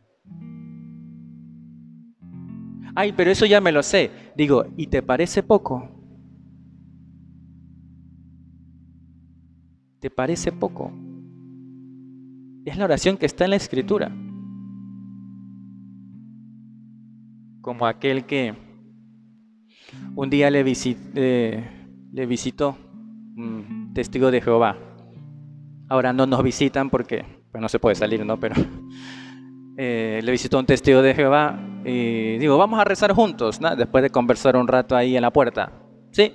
Ay, 2.95 3.13
pero 3.13 3.31
eso 3.31 3.45
ya 3.45 3.61
me 3.61 3.71
lo 3.71 3.83
sé. 3.83 4.11
Digo, 4.35 4.65
¿y 4.77 4.87
te 4.87 5.01
parece 5.01 5.43
poco? 5.43 5.89
¿Te 9.99 10.09
parece 10.09 10.51
poco? 10.51 10.91
Es 12.65 12.77
la 12.77 12.85
oración 12.85 13.17
que 13.17 13.25
está 13.25 13.45
en 13.45 13.51
la 13.51 13.57
escritura. 13.57 14.11
Como 17.61 17.85
aquel 17.85 18.25
que 18.25 18.55
un 20.15 20.29
día 20.29 20.49
le, 20.49 20.63
visitó 20.63 22.77
un 23.35 23.91
testigo 23.93 24.31
de 24.31 24.41
Jehová. 24.41 24.77
Ahora 25.87 26.13
no 26.13 26.25
nos 26.25 26.43
visitan 26.43 26.89
porque 26.89 27.25
pues, 27.51 27.61
no 27.61 27.69
se 27.69 27.79
puede 27.79 27.95
salir, 27.95 28.25
¿no? 28.25 28.39
Pero 28.39 28.55
eh, 29.81 30.19
le 30.21 30.31
visitó 30.33 30.59
un 30.59 30.65
testigo 30.65 31.01
de 31.01 31.13
Jehová 31.13 31.57
y 31.85 32.37
digo, 32.37 32.57
vamos 32.57 32.81
a 32.81 32.83
rezar 32.83 33.13
juntos. 33.13 33.61
Después 33.77 34.01
de 34.01 34.09
conversar 34.09 34.57
un 34.57 34.67
rato 34.67 34.93
ahí 34.93 35.15
en 35.15 35.21
la 35.21 35.31
puerta. 35.31 35.71
Sí. 36.11 36.33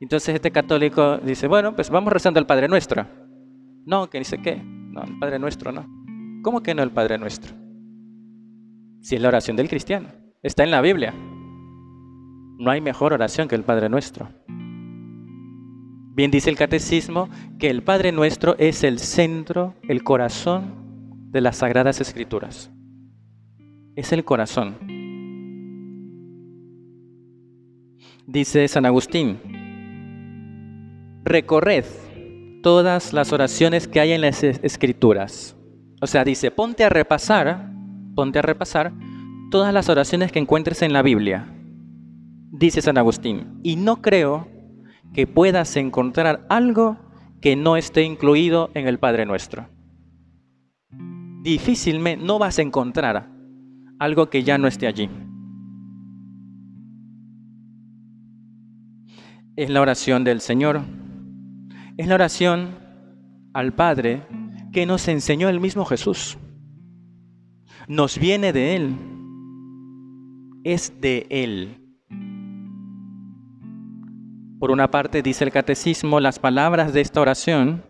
Entonces 0.00 0.34
este 0.34 0.50
católico 0.50 1.16
dice, 1.16 1.46
bueno, 1.46 1.74
pues 1.74 1.88
vamos 1.88 2.12
rezando 2.12 2.38
el 2.40 2.44
Padre 2.44 2.68
Nuestro. 2.68 3.06
No, 3.86 4.10
que 4.10 4.18
dice 4.18 4.36
qué. 4.42 4.56
No, 4.62 5.02
el 5.02 5.18
Padre 5.18 5.38
Nuestro 5.38 5.72
no. 5.72 5.86
¿Cómo 6.42 6.62
que 6.62 6.74
no 6.74 6.82
el 6.82 6.90
Padre 6.90 7.16
Nuestro? 7.16 7.54
Si 9.00 9.14
es 9.14 9.22
la 9.22 9.28
oración 9.28 9.56
del 9.56 9.70
cristiano. 9.70 10.08
Está 10.42 10.62
en 10.62 10.70
la 10.70 10.82
Biblia. 10.82 11.14
No 11.14 12.70
hay 12.70 12.82
mejor 12.82 13.14
oración 13.14 13.48
que 13.48 13.54
el 13.54 13.64
Padre 13.64 13.88
Nuestro. 13.88 14.28
Bien 16.14 16.30
dice 16.30 16.50
el 16.50 16.56
catecismo 16.58 17.30
que 17.58 17.70
el 17.70 17.82
Padre 17.82 18.12
Nuestro 18.12 18.56
es 18.58 18.84
el 18.84 18.98
centro, 18.98 19.74
el 19.88 20.04
corazón 20.04 21.30
de 21.30 21.40
las 21.40 21.56
Sagradas 21.56 22.02
Escrituras. 22.02 22.73
Es 23.96 24.12
el 24.12 24.24
corazón. 24.24 24.76
Dice 28.26 28.66
San 28.68 28.86
Agustín, 28.86 29.38
recorred 31.24 31.84
todas 32.62 33.12
las 33.12 33.32
oraciones 33.32 33.86
que 33.86 34.00
hay 34.00 34.12
en 34.12 34.22
las 34.22 34.42
escrituras. 34.42 35.56
O 36.00 36.06
sea, 36.06 36.24
dice, 36.24 36.50
ponte 36.50 36.84
a 36.84 36.88
repasar, 36.88 37.70
ponte 38.14 38.38
a 38.38 38.42
repasar 38.42 38.92
todas 39.50 39.72
las 39.72 39.88
oraciones 39.88 40.32
que 40.32 40.38
encuentres 40.38 40.82
en 40.82 40.92
la 40.92 41.02
Biblia 41.02 41.54
dice 42.56 42.80
San 42.80 42.98
Agustín, 42.98 43.58
y 43.62 43.76
no 43.76 44.00
creo 44.00 44.48
que 45.12 45.26
puedas 45.26 45.76
encontrar 45.76 46.46
algo 46.48 46.96
que 47.40 47.56
no 47.56 47.76
esté 47.76 48.02
incluido 48.02 48.70
en 48.74 48.86
el 48.86 48.98
Padre 48.98 49.26
Nuestro. 49.26 49.68
Difícilmente 51.42 52.24
no 52.24 52.38
vas 52.38 52.58
a 52.58 52.62
encontrar 52.62 53.28
algo 53.98 54.30
que 54.30 54.42
ya 54.42 54.58
no 54.58 54.68
esté 54.68 54.86
allí. 54.86 55.08
Es 59.56 59.70
la 59.70 59.80
oración 59.80 60.24
del 60.24 60.40
Señor. 60.40 60.80
Es 61.96 62.08
la 62.08 62.16
oración 62.16 62.70
al 63.52 63.72
Padre 63.72 64.26
que 64.72 64.84
nos 64.84 65.06
enseñó 65.06 65.48
el 65.48 65.60
mismo 65.60 65.84
Jesús. 65.84 66.36
Nos 67.86 68.18
viene 68.18 68.52
de 68.52 68.76
Él. 68.76 68.96
Es 70.64 71.00
de 71.00 71.26
Él. 71.30 71.80
Por 74.58 74.70
una 74.70 74.90
parte, 74.90 75.22
dice 75.22 75.44
el 75.44 75.52
catecismo, 75.52 76.20
las 76.20 76.38
palabras 76.38 76.92
de 76.92 77.02
esta 77.02 77.20
oración. 77.20 77.84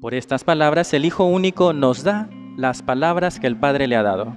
Por 0.00 0.12
estas 0.12 0.44
palabras, 0.44 0.92
el 0.92 1.04
Hijo 1.06 1.24
único 1.24 1.72
nos 1.72 2.02
da 2.02 2.28
las 2.56 2.82
palabras 2.82 3.40
que 3.40 3.46
el 3.46 3.56
Padre 3.56 3.86
le 3.86 3.96
ha 3.96 4.02
dado. 4.02 4.36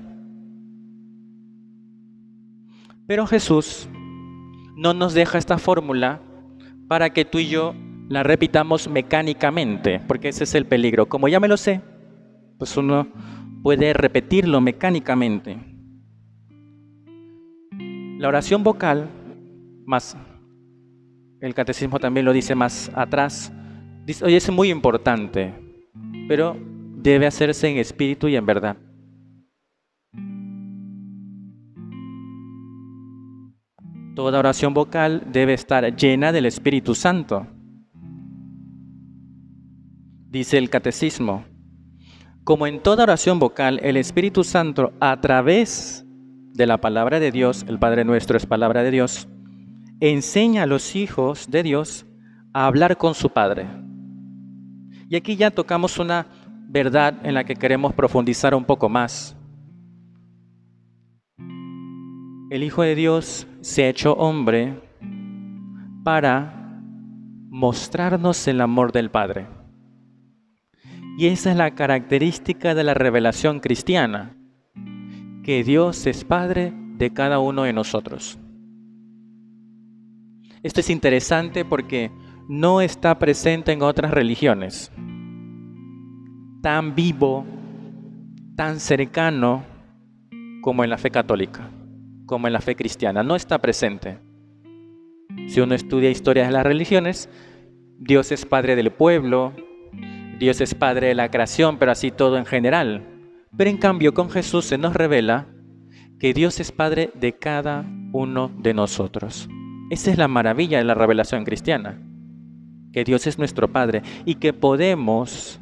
Pero 3.07 3.25
Jesús 3.25 3.88
no 4.75 4.93
nos 4.93 5.13
deja 5.13 5.38
esta 5.38 5.57
fórmula 5.57 6.21
para 6.88 7.09
que 7.12 7.25
tú 7.25 7.39
y 7.39 7.47
yo 7.47 7.74
la 8.09 8.24
repitamos 8.24 8.89
mecánicamente, 8.89 10.01
porque 10.07 10.29
ese 10.29 10.43
es 10.45 10.55
el 10.55 10.65
peligro. 10.65 11.07
Como 11.07 11.27
ya 11.27 11.39
me 11.39 11.47
lo 11.47 11.57
sé, 11.57 11.81
pues 12.57 12.75
uno 12.77 13.07
puede 13.63 13.93
repetirlo 13.93 14.62
mecánicamente. 14.62 15.57
La 18.17 18.27
oración 18.27 18.63
vocal 18.63 19.09
más, 19.86 20.17
el 21.39 21.53
catecismo 21.53 22.00
también 22.00 22.25
lo 22.25 22.33
dice 22.33 22.55
más 22.55 22.91
atrás, 22.95 23.53
dice, 24.05 24.25
oye, 24.25 24.38
es 24.38 24.51
muy 24.51 24.69
importante, 24.69 25.53
pero 26.27 26.57
debe 26.98 27.27
hacerse 27.27 27.70
en 27.70 27.77
espíritu 27.77 28.27
y 28.27 28.36
en 28.36 28.46
verdad. 28.46 28.77
Toda 34.16 34.39
oración 34.39 34.74
vocal 34.74 35.27
debe 35.32 35.54
estar 35.54 35.96
llena 35.96 36.32
del 36.32 36.48
Espíritu 36.48 36.96
Santo. 36.96 37.46
Dice 40.30 40.58
el 40.58 40.72
catecismo, 40.72 41.46
como 42.44 42.66
en 42.66 42.82
toda 42.82 43.04
oración 43.04 43.38
vocal, 43.38 43.80
el 43.84 43.96
Espíritu 43.96 44.44
Santo 44.44 44.92
a 45.00 45.22
través 45.22 46.04
de 46.54 46.66
la 46.66 46.80
palabra 46.80 47.20
de 47.20 47.32
Dios, 47.32 47.63
el 47.68 47.77
Padre 47.77 48.06
nuestro 48.06 48.38
es 48.38 48.48
palabra 48.48 48.82
de 48.82 48.89
Dios, 48.89 49.27
enseña 50.00 50.63
a 50.63 50.68
los 50.68 50.96
hijos 50.96 51.51
de 51.51 51.62
Dios 51.62 52.08
a 52.54 52.66
hablar 52.66 52.98
con 52.98 53.13
su 53.13 53.30
Padre. 53.30 53.68
Y 55.10 55.16
aquí 55.16 55.36
ya 55.36 55.51
tocamos 55.51 56.00
una 56.00 56.27
verdad 56.67 57.25
en 57.25 57.33
la 57.33 57.43
que 57.43 57.55
queremos 57.55 57.93
profundizar 57.93 58.53
un 58.53 58.65
poco 58.65 58.89
más. 58.89 59.36
El 62.50 62.63
Hijo 62.63 62.81
de 62.81 62.95
Dios 62.95 63.47
se 63.62 63.83
ha 63.83 63.89
hecho 63.89 64.13
hombre 64.13 64.79
para 66.03 66.81
mostrarnos 67.50 68.47
el 68.47 68.62
amor 68.62 68.91
del 68.91 69.09
Padre. 69.09 69.47
Y 71.17 71.27
esa 71.27 71.51
es 71.51 71.57
la 71.57 71.71
característica 71.71 72.75
de 72.75 72.83
la 72.83 72.93
revelación 72.93 73.59
cristiana, 73.59 74.38
que 75.43 75.63
Dios 75.63 76.05
es 76.05 76.24
Padre 76.24 76.74
de 76.97 77.12
cada 77.12 77.39
uno 77.39 77.63
de 77.63 77.74
nosotros. 77.74 78.38
Esto 80.63 80.79
es 80.79 80.89
interesante 80.89 81.65
porque 81.65 82.12
no 82.47 82.81
está 82.81 83.17
presente 83.19 83.71
en 83.71 83.81
otras 83.81 84.12
religiones. 84.12 84.91
Tan 86.67 86.95
vivo, 86.95 87.45
tan 88.57 88.81
cercano 88.81 89.63
como 90.62 90.83
en 90.83 90.89
la 90.89 90.97
fe 90.97 91.12
católica, 91.12 91.69
como 92.25 92.47
en 92.47 92.51
la 92.51 92.59
fe 92.59 92.75
cristiana. 92.75 93.24
No 93.24 93.38
está 93.38 93.59
presente. 93.59 94.17
Si 95.47 95.62
uno 95.62 95.75
estudia 95.75 96.09
historia 96.09 96.45
de 96.45 96.51
las 96.51 96.65
religiones, 96.65 97.29
Dios 97.97 98.33
es 98.33 98.45
padre 98.45 98.75
del 98.75 98.91
pueblo, 98.91 99.53
Dios 100.39 100.59
es 100.59 100.75
padre 100.75 101.07
de 101.07 101.15
la 101.15 101.31
creación, 101.31 101.77
pero 101.77 101.93
así 101.93 102.12
todo 102.12 102.38
en 102.38 102.45
general. 102.45 103.01
Pero 103.55 103.69
en 103.69 103.77
cambio 103.77 104.13
con 104.13 104.29
Jesús 104.29 104.65
se 104.65 104.77
nos 104.77 104.93
revela 104.93 105.47
que 106.19 106.33
Dios 106.33 106.59
es 106.59 106.74
padre 106.74 107.12
de 107.13 107.31
cada 107.31 107.86
uno 108.12 108.51
de 108.57 108.74
nosotros. 108.74 109.47
Esa 109.89 110.12
es 110.12 110.17
la 110.17 110.27
maravilla 110.27 110.79
de 110.79 110.83
la 110.83 110.95
revelación 110.95 111.45
cristiana. 111.45 111.97
que 112.91 113.05
Dios 113.05 113.25
es 113.25 113.38
nuestro 113.38 113.71
Padre 113.71 114.01
y 114.25 114.36
que 114.36 114.51
podemos 114.51 115.62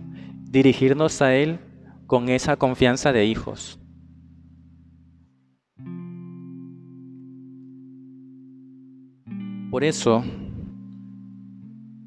dirigirnos 0.55 1.21
a 1.21 1.35
Él 1.35 1.59
con 2.07 2.29
esa 2.29 2.55
confianza 2.55 3.11
de 3.11 3.25
hijos. 3.25 3.77
Por 9.69 9.83
eso 9.83 10.23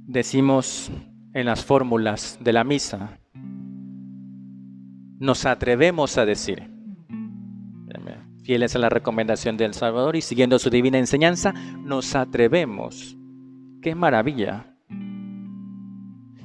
decimos 0.06 0.90
en 1.34 1.44
las 1.44 1.62
fórmulas 1.62 2.38
de 2.40 2.54
la 2.54 2.64
misa, 2.64 3.18
nos 5.18 5.44
atrevemos 5.44 6.16
a 6.16 6.24
decir, 6.24 6.70
fieles 8.44 8.74
a 8.74 8.78
la 8.78 8.88
recomendación 8.88 9.58
del 9.58 9.74
Salvador 9.74 10.16
y 10.16 10.22
siguiendo 10.22 10.58
su 10.58 10.70
divina 10.70 10.96
enseñanza, 10.96 11.52
nos 11.84 12.14
atrevemos. 12.14 13.14
¡Qué 13.82 13.94
maravilla! 13.94 14.74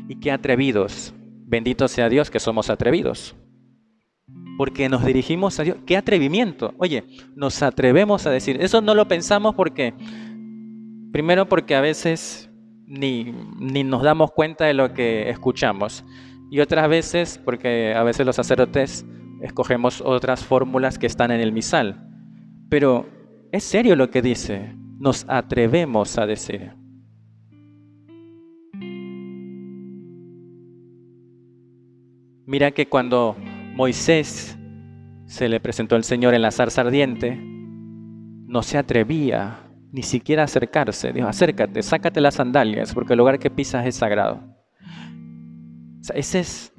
Y 0.09 0.15
qué 0.19 0.33
atrevidos. 0.33 1.13
Bendito 1.53 1.87
sea 1.87 2.09
Dios 2.09 2.31
que 2.31 2.39
somos 2.39 2.71
atrevidos. 2.71 3.35
Porque 4.57 4.89
nos 4.89 5.05
dirigimos 5.05 5.59
a 5.59 5.63
Dios. 5.63 5.77
¡Qué 5.85 5.95
atrevimiento! 5.95 6.73
Oye, 6.79 7.03
nos 7.35 7.61
atrevemos 7.61 8.25
a 8.25 8.31
decir. 8.31 8.57
Eso 8.59 8.81
no 8.81 8.95
lo 8.95 9.07
pensamos 9.07 9.53
porque, 9.53 9.93
primero 11.11 11.47
porque 11.47 11.75
a 11.75 11.81
veces 11.81 12.49
ni, 12.87 13.35
ni 13.59 13.83
nos 13.83 14.01
damos 14.01 14.31
cuenta 14.31 14.65
de 14.65 14.73
lo 14.73 14.95
que 14.95 15.29
escuchamos. 15.29 16.03
Y 16.49 16.59
otras 16.59 16.89
veces 16.89 17.39
porque 17.45 17.93
a 17.95 18.01
veces 18.01 18.25
los 18.25 18.35
sacerdotes 18.35 19.05
escogemos 19.43 20.01
otras 20.01 20.43
fórmulas 20.43 20.97
que 20.97 21.05
están 21.05 21.29
en 21.29 21.39
el 21.39 21.51
misal. 21.51 22.03
Pero 22.67 23.05
es 23.51 23.63
serio 23.63 23.95
lo 23.95 24.09
que 24.09 24.23
dice. 24.23 24.75
Nos 24.97 25.23
atrevemos 25.29 26.17
a 26.17 26.25
decir. 26.25 26.82
Mira 32.53 32.69
que 32.69 32.85
cuando 32.85 33.35
Moisés 33.73 34.59
se 35.25 35.49
le 35.49 35.59
presentó 35.59 35.95
al 35.95 36.03
Señor 36.03 36.35
en 36.35 36.43
la 36.43 36.51
zarza 36.51 36.81
ardiente, 36.81 37.35
no 37.35 38.61
se 38.61 38.77
atrevía 38.77 39.71
ni 39.91 40.03
siquiera 40.03 40.43
a 40.43 40.45
acercarse. 40.45 41.11
Dijo, 41.11 41.27
acércate, 41.27 41.81
sácate 41.81 42.21
las 42.21 42.35
sandalias, 42.35 42.93
porque 42.93 43.13
el 43.13 43.17
lugar 43.17 43.39
que 43.39 43.49
pisas 43.49 43.87
es 43.87 43.95
sagrado. 43.95 44.39
esa 46.13 46.37
es 46.37 46.73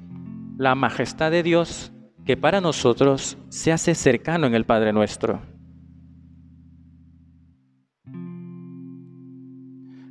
la 0.57 0.75
majestad 0.75 1.29
de 1.29 1.43
Dios 1.43 1.91
que 2.23 2.37
para 2.37 2.61
nosotros 2.61 3.37
se 3.49 3.73
hace 3.73 3.95
cercano 3.95 4.47
en 4.47 4.55
el 4.55 4.63
Padre 4.63 4.93
nuestro. 4.93 5.41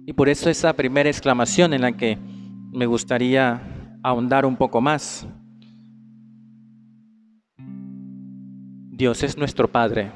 Y 0.05 0.13
por 0.13 0.29
eso 0.29 0.51
esa 0.51 0.75
primera 0.75 1.09
exclamación 1.09 1.73
en 1.73 1.81
la 1.81 1.93
que 1.93 2.19
me 2.71 2.85
gustaría 2.85 3.63
ahondar 4.03 4.45
un 4.45 4.57
poco 4.57 4.83
más. 4.83 5.27
Dios 8.97 9.25
es 9.25 9.37
nuestro 9.37 9.67
Padre. 9.67 10.13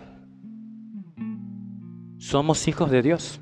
Somos 2.18 2.68
hijos 2.68 2.92
de 2.92 3.02
Dios. 3.02 3.40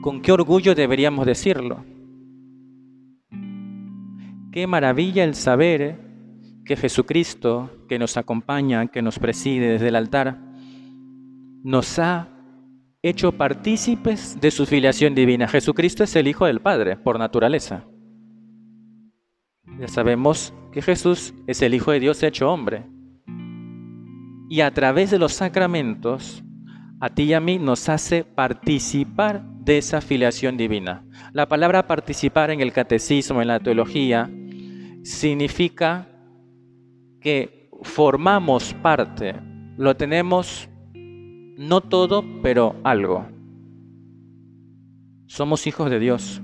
¿Con 0.00 0.22
qué 0.22 0.32
orgullo 0.32 0.74
deberíamos 0.74 1.26
decirlo? 1.26 1.84
Qué 4.50 4.66
maravilla 4.66 5.24
el 5.24 5.34
saber 5.34 6.00
que 6.64 6.74
Jesucristo, 6.74 7.84
que 7.86 7.98
nos 7.98 8.16
acompaña, 8.16 8.86
que 8.86 9.02
nos 9.02 9.18
preside 9.18 9.72
desde 9.72 9.88
el 9.88 9.96
altar, 9.96 10.40
nos 11.62 11.98
ha 11.98 12.28
hecho 13.02 13.32
partícipes 13.32 14.40
de 14.40 14.50
su 14.50 14.64
filiación 14.64 15.14
divina. 15.14 15.48
Jesucristo 15.48 16.02
es 16.02 16.16
el 16.16 16.28
Hijo 16.28 16.46
del 16.46 16.62
Padre 16.62 16.96
por 16.96 17.18
naturaleza. 17.18 17.84
Ya 19.78 19.88
sabemos 19.88 20.54
que 20.72 20.80
Jesús 20.80 21.34
es 21.46 21.60
el 21.60 21.74
Hijo 21.74 21.92
de 21.92 22.00
Dios 22.00 22.22
hecho 22.22 22.50
hombre 22.50 22.86
y 24.52 24.60
a 24.60 24.70
través 24.70 25.10
de 25.10 25.18
los 25.18 25.32
sacramentos, 25.32 26.44
a 27.00 27.08
ti 27.08 27.22
y 27.22 27.32
a 27.32 27.40
mí 27.40 27.58
nos 27.58 27.88
hace 27.88 28.22
participar 28.22 29.42
de 29.42 29.78
esa 29.78 30.02
filiación 30.02 30.58
divina. 30.58 31.06
La 31.32 31.48
palabra 31.48 31.86
participar 31.86 32.50
en 32.50 32.60
el 32.60 32.70
catecismo, 32.70 33.40
en 33.40 33.48
la 33.48 33.60
teología, 33.60 34.30
significa 35.04 36.06
que 37.18 37.70
formamos 37.82 38.74
parte, 38.74 39.36
lo 39.78 39.96
tenemos 39.96 40.68
no 40.92 41.80
todo, 41.80 42.22
pero 42.42 42.76
algo. 42.84 43.26
Somos 45.28 45.66
hijos 45.66 45.88
de 45.88 45.98
Dios. 45.98 46.42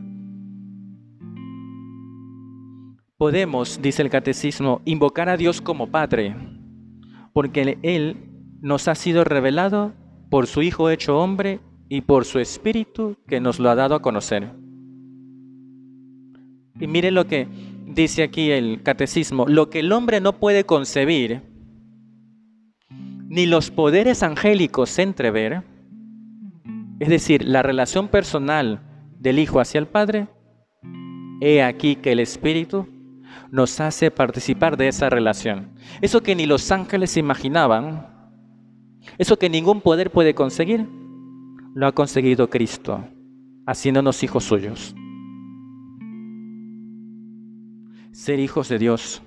Podemos, 3.19 3.83
dice 3.83 4.01
el 4.01 4.09
catecismo, 4.09 4.81
invocar 4.87 5.29
a 5.29 5.37
Dios 5.37 5.61
como 5.61 5.89
Padre 5.89 6.58
porque 7.39 7.79
Él 7.85 8.17
nos 8.63 8.89
ha 8.89 8.97
sido 8.97 9.23
revelado 9.23 9.93
por 10.29 10.49
su 10.49 10.61
Hijo 10.61 10.91
hecho 10.91 11.21
hombre 11.21 11.61
y 11.89 12.01
por 12.01 12.25
su 12.25 12.41
Espíritu 12.41 13.17
que 13.29 13.39
nos 13.39 13.61
lo 13.61 13.71
ha 13.71 13.77
dado 13.77 13.95
a 13.95 14.03
conocer. 14.03 14.51
Y 16.81 16.89
mire 16.89 17.13
lo 17.13 17.29
que 17.29 17.47
dice 17.87 18.25
aquí 18.25 18.51
el 18.51 18.83
catecismo, 18.83 19.47
lo 19.47 19.71
que 19.71 19.79
el 19.79 19.93
hombre 19.93 20.21
no 20.21 20.41
puede 20.41 20.65
concebir, 20.65 21.43
ni 23.29 23.47
los 23.47 23.71
poderes 23.71 24.25
angélicos 24.25 24.99
entrever, 24.99 25.63
es 26.99 27.09
decir, 27.09 27.45
la 27.45 27.63
relación 27.63 28.09
personal 28.09 28.81
del 29.21 29.39
Hijo 29.39 29.61
hacia 29.61 29.79
el 29.79 29.87
Padre, 29.87 30.27
he 31.41 31.63
aquí 31.63 31.95
que 31.95 32.11
el 32.11 32.19
Espíritu 32.19 32.89
nos 33.51 33.81
hace 33.81 34.11
participar 34.11 34.77
de 34.77 34.89
esa 34.89 35.09
relación. 35.09 35.71
Eso 36.01 36.23
que 36.23 36.35
ni 36.35 36.47
los 36.47 36.71
ángeles 36.71 37.17
imaginaban, 37.17 38.07
eso 39.17 39.39
que 39.39 39.49
ningún 39.49 39.81
poder 39.81 40.11
puede 40.11 40.35
conseguir, 40.35 40.87
lo 41.75 41.87
ha 41.87 41.93
conseguido 41.93 42.51
Cristo, 42.51 43.05
haciéndonos 43.67 44.23
hijos 44.23 44.45
suyos. 44.45 44.95
Ser 48.13 48.41
hijos 48.41 48.69
de 48.69 48.79
Dios, 48.79 49.23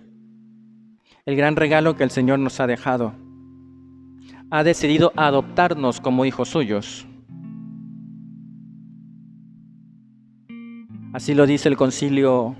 el 1.25 1.35
gran 1.35 1.55
regalo 1.55 1.95
que 1.95 2.03
el 2.03 2.11
Señor 2.11 2.39
nos 2.39 2.59
ha 2.59 2.67
dejado. 2.67 3.13
Ha 4.49 4.63
decidido 4.63 5.13
adoptarnos 5.15 6.01
como 6.01 6.25
hijos 6.25 6.49
suyos. 6.49 7.07
Así 11.13 11.33
lo 11.33 11.45
dice 11.45 11.69
el 11.69 11.77
concilio 11.77 12.55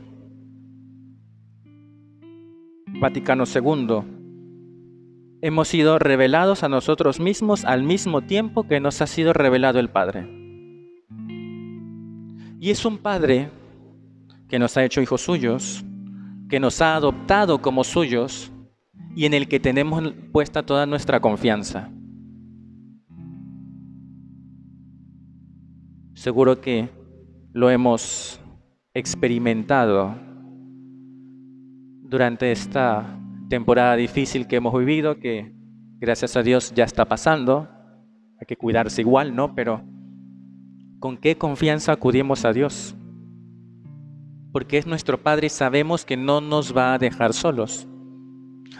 Vaticano 3.01 3.45
II, 3.45 4.03
hemos 5.41 5.67
sido 5.67 5.97
revelados 5.97 6.61
a 6.61 6.69
nosotros 6.69 7.19
mismos 7.19 7.65
al 7.65 7.81
mismo 7.81 8.21
tiempo 8.21 8.67
que 8.67 8.79
nos 8.79 9.01
ha 9.01 9.07
sido 9.07 9.33
revelado 9.33 9.79
el 9.79 9.89
Padre. 9.89 10.29
Y 12.59 12.69
es 12.69 12.85
un 12.85 12.99
Padre 12.99 13.49
que 14.47 14.59
nos 14.59 14.77
ha 14.77 14.85
hecho 14.85 15.01
hijos 15.01 15.21
suyos, 15.21 15.83
que 16.47 16.59
nos 16.59 16.79
ha 16.79 16.95
adoptado 16.95 17.59
como 17.59 17.83
suyos 17.83 18.51
y 19.15 19.25
en 19.25 19.33
el 19.33 19.47
que 19.47 19.59
tenemos 19.59 20.13
puesta 20.31 20.61
toda 20.61 20.85
nuestra 20.85 21.19
confianza. 21.19 21.89
Seguro 26.13 26.61
que 26.61 26.87
lo 27.51 27.71
hemos 27.71 28.39
experimentado 28.93 30.30
durante 32.11 32.51
esta 32.51 33.17
temporada 33.49 33.95
difícil 33.95 34.45
que 34.45 34.57
hemos 34.57 34.77
vivido, 34.77 35.17
que 35.17 35.53
gracias 35.97 36.35
a 36.35 36.43
Dios 36.43 36.73
ya 36.75 36.83
está 36.83 37.05
pasando. 37.05 37.69
Hay 38.37 38.45
que 38.45 38.57
cuidarse 38.57 38.99
igual, 38.99 39.33
¿no? 39.33 39.55
Pero 39.55 39.81
¿con 40.99 41.15
qué 41.15 41.37
confianza 41.37 41.93
acudimos 41.93 42.43
a 42.43 42.51
Dios? 42.51 42.97
Porque 44.51 44.77
es 44.77 44.85
nuestro 44.85 45.23
Padre 45.23 45.47
y 45.47 45.49
sabemos 45.49 46.03
que 46.03 46.17
no 46.17 46.41
nos 46.41 46.75
va 46.75 46.93
a 46.93 46.97
dejar 46.97 47.31
solos. 47.31 47.87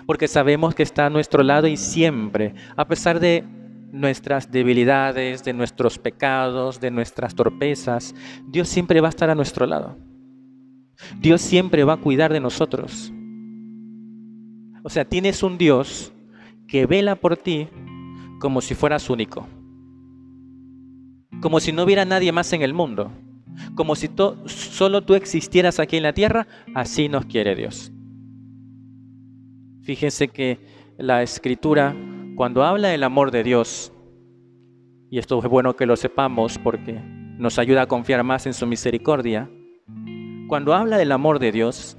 Porque 0.06 0.28
sabemos 0.28 0.76
que 0.76 0.84
está 0.84 1.06
a 1.06 1.10
nuestro 1.10 1.41
lado 1.41 1.67
y 1.67 1.78
siempre, 1.78 2.54
a 2.76 2.86
pesar 2.86 3.22
de 3.22 3.46
nuestras 3.94 4.52
debilidades, 4.52 5.46
de 5.46 5.54
nuestros 5.54 5.98
pecados, 5.98 6.82
de 6.82 6.91
nuestras 6.91 7.34
torpezas, 7.34 8.13
Dios 8.46 8.67
siempre 8.67 9.00
va 9.00 9.08
a 9.08 9.15
estar 9.15 9.30
a 9.30 9.36
nuestro 9.36 9.65
lado. 9.65 9.98
Dios 11.22 11.39
siempre 11.39 11.86
va 11.86 11.94
a 11.94 12.02
cuidar 12.02 12.34
de 12.34 12.41
nosotros. 12.41 13.13
Sea, 14.91 15.06
tienes 15.06 15.41
un 15.41 15.58
Dios 15.58 16.12
que 16.67 16.86
vela 16.86 17.15
por 17.15 17.38
ti 17.38 17.69
como 18.41 18.60
si 18.60 18.75
fueras 18.75 19.10
único. 19.10 19.47
Como 21.41 21.62
si 21.62 21.71
no 21.71 21.84
hubiera 21.84 22.04
nadie 22.04 22.34
más 22.34 22.51
en 22.51 22.62
el 22.62 22.73
mundo. 22.73 23.10
Como 23.73 23.95
si 23.95 24.10
solo 24.47 25.01
tú 25.01 25.15
existieras 25.15 25.80
aquí 25.80 25.95
en 25.95 26.04
la 26.04 26.12
tierra. 26.12 26.45
Así 26.75 27.08
nos 27.08 27.25
quiere 27.25 27.56
Dios. 27.56 27.93
Fíjense 29.84 30.27
que 30.27 30.60
la 30.97 31.23
escritura, 31.23 31.95
cuando 32.36 32.65
habla 32.65 32.89
del 32.89 33.06
amor 33.06 33.32
de 33.32 33.43
Dios, 33.43 33.93
y 35.10 35.19
esto 35.19 35.39
es 35.41 35.49
bueno 35.49 35.77
que 35.77 35.86
lo 35.86 35.95
sepamos 35.95 36.58
porque 36.58 36.99
nos 37.38 37.60
ayuda 37.60 37.84
a 37.84 37.88
confiar 37.88 38.25
más 38.25 38.45
en 38.45 38.54
su 38.54 38.67
misericordia. 38.67 39.49
Cuando 40.49 40.73
habla 40.73 40.97
del 40.97 41.13
amor 41.13 41.39
de 41.39 41.54
Dios, 41.54 41.97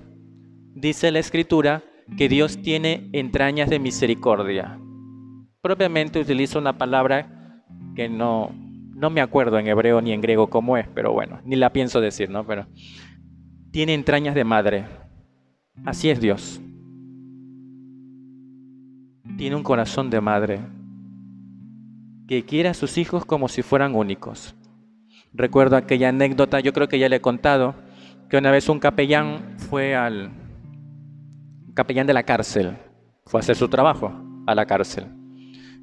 dice 0.75 1.11
la 1.11 1.21
escritura 1.21 1.83
que 2.17 2.29
Dios 2.29 2.61
tiene 2.63 3.09
entrañas 3.13 3.71
de 3.71 3.79
misericordia. 3.79 4.79
Propiamente 5.61 6.21
utiliza 6.21 6.59
una 6.59 6.77
palabra 6.77 7.63
que 7.95 8.09
no, 8.09 8.51
no 8.95 9.11
me 9.11 9.21
acuerdo 9.21 9.59
en 9.59 9.67
hebreo 9.67 10.01
ni 10.01 10.13
en 10.13 10.21
griego 10.21 10.49
cómo 10.49 10.77
es, 10.77 10.89
pero 10.89 11.13
bueno, 11.13 11.41
ni 11.45 11.57
la 11.57 11.73
pienso 11.73 12.01
decir, 12.01 12.31
¿no? 12.31 12.47
Pero 12.47 12.67
tiene 13.71 13.95
entrañas 13.95 14.35
de 14.35 14.45
madre. 14.45 14.85
Así 15.85 16.11
es 16.11 16.21
Dios. 16.21 16.61
Tiene 19.37 19.57
un 19.57 19.63
corazón 19.63 20.11
de 20.11 20.21
madre 20.21 20.61
que 22.29 22.45
quiere 22.45 22.69
a 22.69 22.75
sus 22.75 22.99
hijos 22.99 23.25
como 23.25 23.49
si 23.49 23.63
fueran 23.63 23.95
únicos. 23.95 24.55
Recuerdo 25.33 25.77
aquella 25.77 26.11
anécdota, 26.11 26.61
yo 26.61 26.73
creo 26.73 26.89
que 26.89 26.99
ya 26.99 27.09
le 27.09 27.17
he 27.17 27.21
contado, 27.21 27.75
que 28.29 28.37
una 28.37 28.51
vez 28.51 28.69
un 28.69 28.79
capellán 28.79 29.57
fue 29.59 29.95
al 29.95 30.31
capellán 31.75 32.07
de 32.07 32.15
la 32.15 32.23
cárcel, 32.23 32.77
fue 33.27 33.39
a 33.39 33.43
hacer 33.43 33.57
su 33.57 33.69
trabajo 33.69 34.13
a 34.47 34.55
la 34.55 34.67
cárcel. 34.67 35.07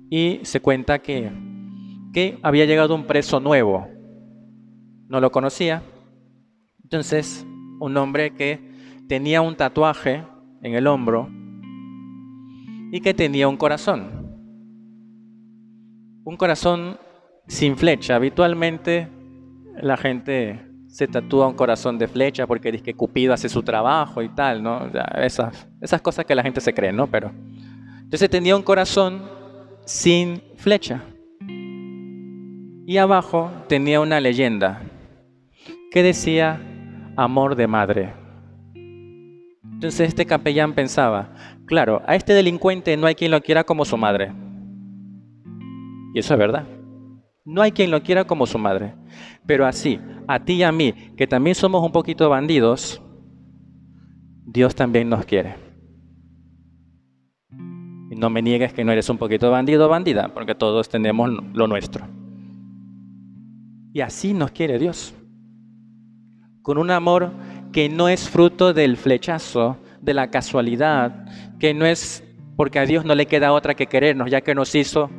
Y 0.10 0.40
se 0.44 0.60
cuenta 0.60 1.00
que, 1.00 1.32
que 2.14 2.40
había 2.42 2.66
llegado 2.66 2.96
un 2.96 3.06
preso 3.06 3.40
nuevo, 3.40 3.88
no 5.08 5.20
lo 5.20 5.32
conocía. 5.32 5.82
Entonces, 6.84 7.46
un 7.80 7.96
hombre 7.98 8.34
que 8.34 8.60
tenía 9.08 9.42
un 9.42 9.56
tatuaje 9.56 10.24
en 10.62 10.74
el 10.76 10.88
hombro 10.88 11.30
y 12.92 13.02
que 13.02 13.14
tenía 13.14 13.48
un 13.48 13.58
corazón. 13.58 14.20
Un 16.24 16.38
corazón 16.38 16.98
sin 17.48 17.78
flecha. 17.78 18.16
Habitualmente 18.16 19.08
la 19.82 19.98
gente 19.98 20.69
se 20.90 21.08
tatúa 21.08 21.48
un 21.48 21.54
corazón 21.54 22.00
de 22.00 22.08
flecha 22.08 22.48
porque 22.48 22.72
dice 22.72 22.84
que 22.84 22.94
Cupido 22.96 23.34
hace 23.34 23.48
su 23.48 23.62
trabajo 23.62 24.24
y 24.24 24.30
tal, 24.30 24.64
¿no? 24.64 24.90
esas, 25.22 25.68
esas 25.80 26.02
cosas 26.02 26.26
que 26.26 26.34
la 26.34 26.42
gente 26.42 26.60
se 26.62 26.74
cree, 26.74 26.92
¿no? 26.92 27.08
Pero 27.08 27.32
entonces 28.02 28.30
tenía 28.30 28.56
un 28.56 28.64
corazón 28.64 29.22
sin 29.86 30.42
flecha. 30.56 31.02
Y 32.88 32.98
abajo 32.98 33.52
tenía 33.68 34.02
una 34.02 34.20
leyenda 34.20 34.82
que 35.92 36.02
decía 36.02 36.60
amor 37.16 37.56
de 37.56 37.68
madre. 37.68 38.14
Entonces 39.64 40.10
este 40.10 40.26
capellán 40.26 40.74
pensaba, 40.74 41.30
claro, 41.68 42.02
a 42.08 42.16
este 42.16 42.34
delincuente 42.34 42.98
no 42.98 43.06
hay 43.06 43.14
quien 43.14 43.30
lo 43.30 43.42
quiera 43.42 43.64
como 43.64 43.86
su 43.86 43.96
madre. 43.96 44.34
Y 46.16 46.20
eso 46.20 46.34
es 46.34 46.40
verdad. 46.40 46.66
No 47.46 47.62
hay 47.62 47.72
quien 47.72 47.92
lo 47.92 48.02
quiera 48.02 48.26
como 48.26 48.48
su 48.48 48.58
madre. 48.58 48.96
Pero 49.46 49.68
así, 49.68 50.00
a 50.30 50.46
ti 50.46 50.54
y 50.54 50.64
a 50.64 50.72
mí, 50.72 50.94
que 51.18 51.26
también 51.26 51.56
somos 51.56 51.84
un 51.84 51.92
poquito 51.92 52.30
bandidos, 52.30 53.02
Dios 54.46 54.76
también 54.76 55.10
nos 55.10 55.26
quiere. 55.26 55.56
Y 58.12 58.16
no 58.16 58.30
me 58.30 58.44
niegues 58.44 58.72
que 58.72 58.84
no 58.84 58.92
eres 58.92 59.10
un 59.10 59.18
poquito 59.18 59.50
bandido 59.50 59.88
o 59.88 59.90
bandida, 59.90 60.32
porque 60.32 60.54
todos 60.54 60.88
tenemos 60.88 61.32
lo 61.52 61.66
nuestro. 61.66 62.06
Y 63.92 64.02
así 64.02 64.36
nos 64.36 64.52
quiere 64.52 64.78
Dios. 64.78 65.16
Con 66.62 66.78
un 66.78 66.92
amor 66.92 67.32
que 67.72 67.90
no 67.90 68.08
es 68.08 68.30
fruto 68.30 68.72
del 68.72 68.98
flechazo, 68.98 69.78
de 70.00 70.14
la 70.14 70.30
casualidad, 70.30 71.26
que 71.60 71.74
no 71.74 71.88
es 71.88 72.24
porque 72.56 72.78
a 72.78 72.86
Dios 72.86 73.04
no 73.04 73.16
le 73.16 73.26
queda 73.26 73.52
otra 73.52 73.74
que 73.74 73.88
querernos, 73.88 74.30
ya 74.30 74.42
que 74.42 74.54
nos 74.54 74.76
hizo 74.76 75.10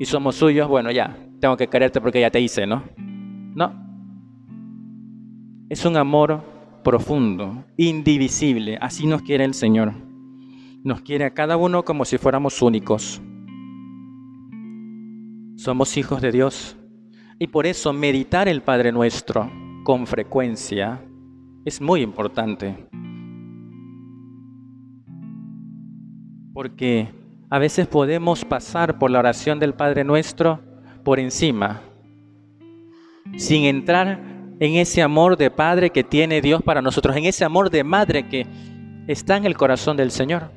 y 0.00 0.06
somos 0.06 0.36
suyos, 0.36 0.66
bueno, 0.66 0.90
ya, 0.90 1.14
tengo 1.42 1.58
que 1.58 1.68
quererte 1.68 2.00
porque 2.00 2.22
ya 2.22 2.30
te 2.30 2.40
hice, 2.40 2.66
¿no? 2.66 2.84
No. 3.54 3.85
Es 5.68 5.84
un 5.84 5.96
amor 5.96 6.44
profundo, 6.84 7.64
indivisible. 7.76 8.78
Así 8.80 9.04
nos 9.04 9.22
quiere 9.22 9.44
el 9.44 9.52
Señor. 9.52 9.92
Nos 10.84 11.00
quiere 11.00 11.24
a 11.24 11.34
cada 11.34 11.56
uno 11.56 11.84
como 11.84 12.04
si 12.04 12.18
fuéramos 12.18 12.62
únicos. 12.62 13.20
Somos 15.56 15.96
hijos 15.96 16.22
de 16.22 16.30
Dios. 16.30 16.76
Y 17.40 17.48
por 17.48 17.66
eso 17.66 17.92
meditar 17.92 18.46
el 18.46 18.62
Padre 18.62 18.92
Nuestro 18.92 19.50
con 19.82 20.06
frecuencia 20.06 21.02
es 21.64 21.80
muy 21.80 22.00
importante. 22.00 22.86
Porque 26.54 27.08
a 27.50 27.58
veces 27.58 27.88
podemos 27.88 28.44
pasar 28.44 29.00
por 29.00 29.10
la 29.10 29.18
oración 29.18 29.58
del 29.58 29.74
Padre 29.74 30.04
Nuestro 30.04 30.60
por 31.02 31.18
encima, 31.18 31.82
sin 33.36 33.64
entrar 33.64 34.35
en 34.58 34.74
ese 34.74 35.02
amor 35.02 35.36
de 35.36 35.50
Padre 35.50 35.90
que 35.90 36.04
tiene 36.04 36.40
Dios 36.40 36.62
para 36.62 36.82
nosotros, 36.82 37.16
en 37.16 37.24
ese 37.24 37.44
amor 37.44 37.70
de 37.70 37.84
Madre 37.84 38.28
que 38.28 38.46
está 39.06 39.36
en 39.36 39.44
el 39.44 39.56
corazón 39.56 39.96
del 39.96 40.10
Señor. 40.10 40.50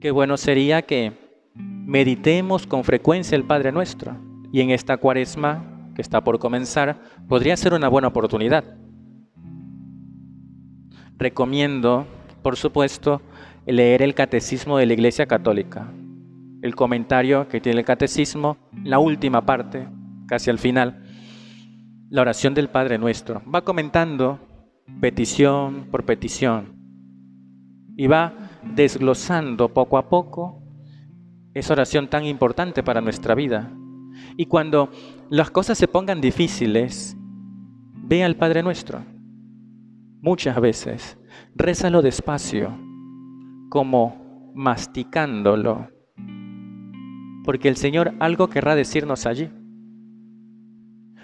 Qué 0.00 0.10
bueno 0.10 0.36
sería 0.36 0.82
que 0.82 1.12
meditemos 1.54 2.66
con 2.66 2.84
frecuencia 2.84 3.36
el 3.36 3.44
Padre 3.44 3.72
Nuestro 3.72 4.16
y 4.52 4.60
en 4.60 4.70
esta 4.70 4.96
cuaresma 4.98 5.90
que 5.94 6.02
está 6.02 6.22
por 6.22 6.38
comenzar 6.38 7.00
podría 7.28 7.56
ser 7.56 7.72
una 7.72 7.88
buena 7.88 8.08
oportunidad. 8.08 8.64
Recomiendo, 11.16 12.06
por 12.42 12.56
supuesto, 12.56 13.22
leer 13.66 14.02
el 14.02 14.14
Catecismo 14.14 14.76
de 14.76 14.86
la 14.86 14.92
Iglesia 14.92 15.26
Católica 15.26 15.88
el 16.64 16.74
comentario 16.74 17.46
que 17.46 17.60
tiene 17.60 17.80
el 17.80 17.84
catecismo, 17.84 18.56
la 18.84 18.98
última 18.98 19.44
parte, 19.44 19.86
casi 20.26 20.50
al 20.50 20.58
final, 20.58 21.02
la 22.10 22.22
oración 22.22 22.54
del 22.54 22.68
Padre 22.68 22.98
Nuestro. 22.98 23.42
Va 23.52 23.62
comentando 23.62 24.38
petición 25.00 25.88
por 25.90 26.04
petición 26.04 26.74
y 27.96 28.06
va 28.06 28.34
desglosando 28.74 29.72
poco 29.72 29.98
a 29.98 30.08
poco 30.08 30.62
esa 31.54 31.72
oración 31.72 32.08
tan 32.08 32.24
importante 32.24 32.82
para 32.82 33.00
nuestra 33.00 33.34
vida. 33.34 33.72
Y 34.36 34.46
cuando 34.46 34.90
las 35.30 35.50
cosas 35.50 35.78
se 35.78 35.88
pongan 35.88 36.20
difíciles, 36.20 37.16
ve 37.94 38.24
al 38.24 38.36
Padre 38.36 38.62
Nuestro. 38.62 39.02
Muchas 40.20 40.60
veces, 40.60 41.18
rézalo 41.54 42.00
despacio, 42.00 42.76
como 43.68 44.52
masticándolo, 44.54 45.88
porque 47.44 47.68
el 47.68 47.76
Señor 47.76 48.14
algo 48.20 48.48
querrá 48.48 48.74
decirnos 48.74 49.26
allí. 49.26 49.50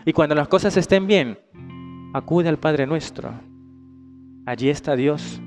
Y 0.04 0.12
cuando 0.12 0.34
las 0.34 0.48
cosas 0.48 0.76
estén 0.76 1.06
bien, 1.06 1.38
acude 2.14 2.48
al 2.48 2.58
Padre 2.58 2.86
nuestro. 2.86 3.32
Allí 4.46 4.68
está 4.68 4.96
Dios 4.96 5.40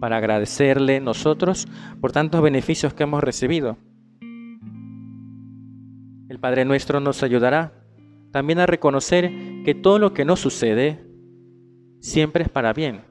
para 0.00 0.16
agradecerle 0.16 1.00
nosotros 1.00 1.68
por 2.00 2.12
tantos 2.12 2.42
beneficios 2.42 2.92
que 2.92 3.04
hemos 3.04 3.22
recibido. 3.22 3.78
El 6.28 6.38
Padre 6.40 6.64
nuestro 6.64 7.00
nos 7.00 7.22
ayudará 7.22 7.72
también 8.32 8.58
a 8.58 8.66
reconocer 8.66 9.30
que 9.64 9.74
todo 9.74 9.98
lo 9.98 10.12
que 10.12 10.24
nos 10.24 10.40
sucede 10.40 11.06
siempre 12.00 12.44
es 12.44 12.48
para 12.48 12.72
bien. 12.72 13.02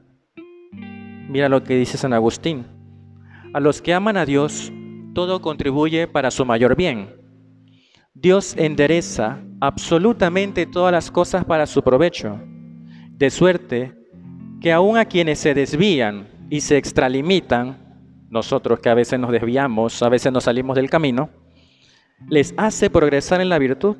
Mira 1.28 1.48
lo 1.48 1.64
que 1.64 1.76
dice 1.76 1.96
San 1.96 2.12
Agustín. 2.12 2.66
A 3.54 3.60
los 3.60 3.80
que 3.80 3.94
aman 3.94 4.16
a 4.16 4.26
Dios, 4.26 4.72
todo 5.14 5.40
contribuye 5.40 6.08
para 6.08 6.30
su 6.30 6.44
mayor 6.44 6.76
bien. 6.76 7.21
Dios 8.14 8.54
endereza 8.58 9.42
absolutamente 9.60 10.66
todas 10.66 10.92
las 10.92 11.10
cosas 11.10 11.44
para 11.46 11.66
su 11.66 11.82
provecho, 11.82 12.38
de 13.10 13.30
suerte 13.30 13.94
que 14.60 14.70
aun 14.70 14.98
a 14.98 15.06
quienes 15.06 15.38
se 15.38 15.54
desvían 15.54 16.28
y 16.50 16.60
se 16.60 16.76
extralimitan, 16.76 17.78
nosotros 18.28 18.80
que 18.80 18.90
a 18.90 18.94
veces 18.94 19.18
nos 19.18 19.32
desviamos, 19.32 20.02
a 20.02 20.10
veces 20.10 20.30
nos 20.30 20.44
salimos 20.44 20.76
del 20.76 20.90
camino, 20.90 21.30
les 22.28 22.54
hace 22.58 22.90
progresar 22.90 23.40
en 23.40 23.48
la 23.48 23.58
virtud 23.58 23.96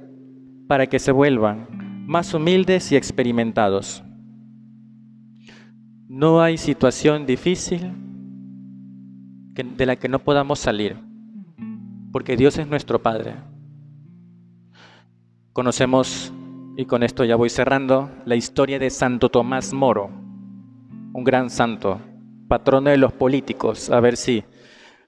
para 0.68 0.87
que 0.87 0.98
se 0.98 1.12
vuelvan 1.12 1.66
más 2.07 2.35
humildes 2.35 2.92
y 2.92 2.96
experimentados. 2.96 4.05
No 6.09 6.42
hay 6.42 6.59
situación 6.59 7.25
difícil 7.25 7.92
de 9.55 9.87
la 9.87 9.96
que 9.96 10.09
no 10.09 10.18
podamos 10.18 10.59
salir, 10.59 10.96
porque 12.12 12.37
Dios 12.37 12.59
es 12.59 12.66
nuestro 12.66 13.01
Padre. 13.01 13.35
Conocemos, 15.53 16.33
y 16.79 16.87
con 16.87 17.03
esto 17.03 17.27
ya 17.27 17.37
voy 17.37 17.51
cerrando, 17.51 18.11
la 18.25 18.37
historia 18.37 18.79
de 18.79 18.88
Santo 18.88 19.29
Tomás 19.29 19.75
Moro, 19.75 20.09
un 21.12 21.25
gran 21.25 21.51
santo, 21.51 22.01
patrono 22.49 22.88
de 22.88 22.97
los 22.97 23.12
políticos, 23.12 23.91
a 23.91 24.01
ver 24.01 24.17
si 24.17 24.45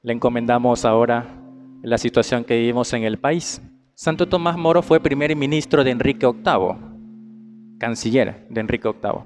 le 0.03 0.13
encomendamos 0.13 0.85
ahora 0.85 1.41
la 1.83 1.97
situación 1.97 2.45
que 2.45 2.59
vivimos 2.59 2.93
en 2.93 3.05
el 3.05 3.19
país. 3.19 3.63
Santo 3.95 4.29
Tomás 4.29 4.59
Moro 4.59 4.83
fue 4.83 5.01
primer 5.01 5.35
ministro 5.35 5.83
de 5.83 5.93
Enrique 5.93 6.27
VIII, 6.27 7.79
canciller 7.79 8.47
de 8.51 8.61
Enrique 8.61 8.91
VIII. 8.91 9.25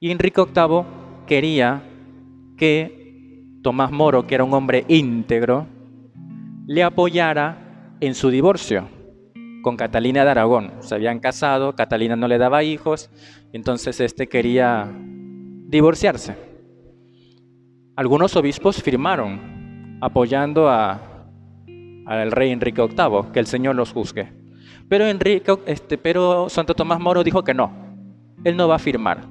Y 0.00 0.10
Enrique 0.10 0.42
VIII 0.42 0.82
quería 1.28 1.84
que 2.56 3.44
Tomás 3.62 3.92
Moro, 3.92 4.26
que 4.26 4.34
era 4.34 4.42
un 4.42 4.52
hombre 4.52 4.84
íntegro, 4.88 5.68
le 6.66 6.82
apoyara 6.82 7.94
en 8.00 8.16
su 8.16 8.30
divorcio. 8.30 8.97
Con 9.62 9.76
Catalina 9.76 10.24
de 10.24 10.30
Aragón. 10.30 10.72
Se 10.80 10.94
habían 10.94 11.20
casado, 11.20 11.74
Catalina 11.74 12.16
no 12.16 12.28
le 12.28 12.38
daba 12.38 12.62
hijos, 12.62 13.10
entonces 13.52 14.00
este 14.00 14.28
quería 14.28 14.88
divorciarse. 15.66 16.36
Algunos 17.96 18.36
obispos 18.36 18.82
firmaron 18.82 19.98
apoyando 20.00 20.68
a, 20.68 21.00
al 22.06 22.30
rey 22.30 22.52
Enrique 22.52 22.80
VIII, 22.80 23.32
que 23.32 23.40
el 23.40 23.46
Señor 23.46 23.74
los 23.74 23.92
juzgue. 23.92 24.32
Pero, 24.88 25.06
Enrique, 25.06 25.52
este, 25.66 25.98
pero 25.98 26.48
Santo 26.48 26.74
Tomás 26.74 27.00
Moro 27.00 27.24
dijo 27.24 27.42
que 27.42 27.54
no, 27.54 27.72
él 28.44 28.56
no 28.56 28.68
va 28.68 28.76
a 28.76 28.78
firmar. 28.78 29.26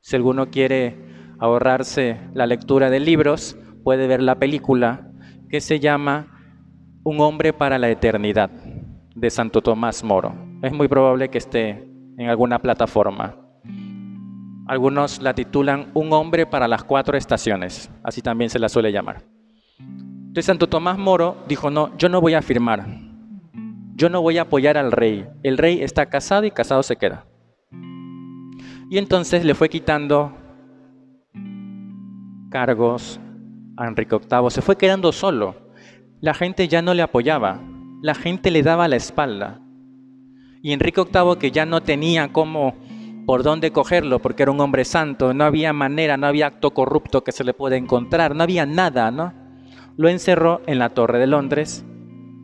Si 0.00 0.16
alguno 0.16 0.50
quiere 0.50 0.96
ahorrarse 1.38 2.18
la 2.34 2.46
lectura 2.46 2.90
de 2.90 3.00
libros, 3.00 3.56
puede 3.84 4.06
ver 4.06 4.20
la 4.20 4.38
película 4.38 5.10
que 5.48 5.60
se 5.60 5.80
llama 5.80 6.26
Un 7.04 7.20
hombre 7.20 7.52
para 7.52 7.78
la 7.78 7.88
eternidad 7.88 8.50
de 9.20 9.28
Santo 9.28 9.60
Tomás 9.60 10.02
Moro. 10.02 10.34
Es 10.62 10.72
muy 10.72 10.88
probable 10.88 11.28
que 11.28 11.36
esté 11.36 11.86
en 12.16 12.30
alguna 12.30 12.58
plataforma. 12.58 13.36
Algunos 14.66 15.20
la 15.20 15.34
titulan 15.34 15.90
Un 15.94 16.12
hombre 16.12 16.46
para 16.46 16.66
las 16.66 16.84
cuatro 16.84 17.18
estaciones, 17.18 17.90
así 18.02 18.22
también 18.22 18.48
se 18.48 18.58
la 18.58 18.70
suele 18.70 18.92
llamar. 18.92 19.22
Entonces 19.78 20.46
Santo 20.46 20.68
Tomás 20.68 20.96
Moro 20.96 21.36
dijo, 21.48 21.70
no, 21.70 21.94
yo 21.98 22.08
no 22.08 22.20
voy 22.20 22.34
a 22.34 22.40
firmar, 22.40 22.86
yo 23.94 24.08
no 24.08 24.22
voy 24.22 24.38
a 24.38 24.42
apoyar 24.42 24.78
al 24.78 24.92
rey, 24.92 25.28
el 25.42 25.58
rey 25.58 25.82
está 25.82 26.06
casado 26.06 26.44
y 26.44 26.50
casado 26.50 26.82
se 26.82 26.96
queda. 26.96 27.26
Y 28.88 28.96
entonces 28.96 29.44
le 29.44 29.54
fue 29.54 29.68
quitando 29.68 30.32
cargos 32.50 33.20
a 33.76 33.86
Enrique 33.86 34.16
VIII, 34.16 34.50
se 34.50 34.62
fue 34.62 34.76
quedando 34.76 35.12
solo, 35.12 35.56
la 36.20 36.32
gente 36.32 36.68
ya 36.68 36.80
no 36.80 36.94
le 36.94 37.02
apoyaba, 37.02 37.60
la 38.02 38.14
gente 38.14 38.50
le 38.50 38.62
daba 38.62 38.88
la 38.88 38.96
espalda. 38.96 39.60
Y 40.62 40.72
Enrique 40.72 41.02
VIII, 41.02 41.38
que 41.38 41.50
ya 41.50 41.66
no 41.66 41.82
tenía 41.82 42.32
cómo, 42.32 42.74
por 43.26 43.42
dónde 43.42 43.72
cogerlo, 43.72 44.20
porque 44.20 44.42
era 44.42 44.52
un 44.52 44.60
hombre 44.60 44.84
santo, 44.84 45.32
no 45.34 45.44
había 45.44 45.72
manera, 45.72 46.16
no 46.16 46.26
había 46.26 46.46
acto 46.46 46.72
corrupto 46.72 47.24
que 47.24 47.32
se 47.32 47.44
le 47.44 47.54
pueda 47.54 47.76
encontrar, 47.76 48.34
no 48.34 48.42
había 48.42 48.66
nada, 48.66 49.10
¿no? 49.10 49.32
Lo 49.96 50.08
encerró 50.08 50.62
en 50.66 50.78
la 50.78 50.90
Torre 50.90 51.18
de 51.18 51.26
Londres 51.26 51.84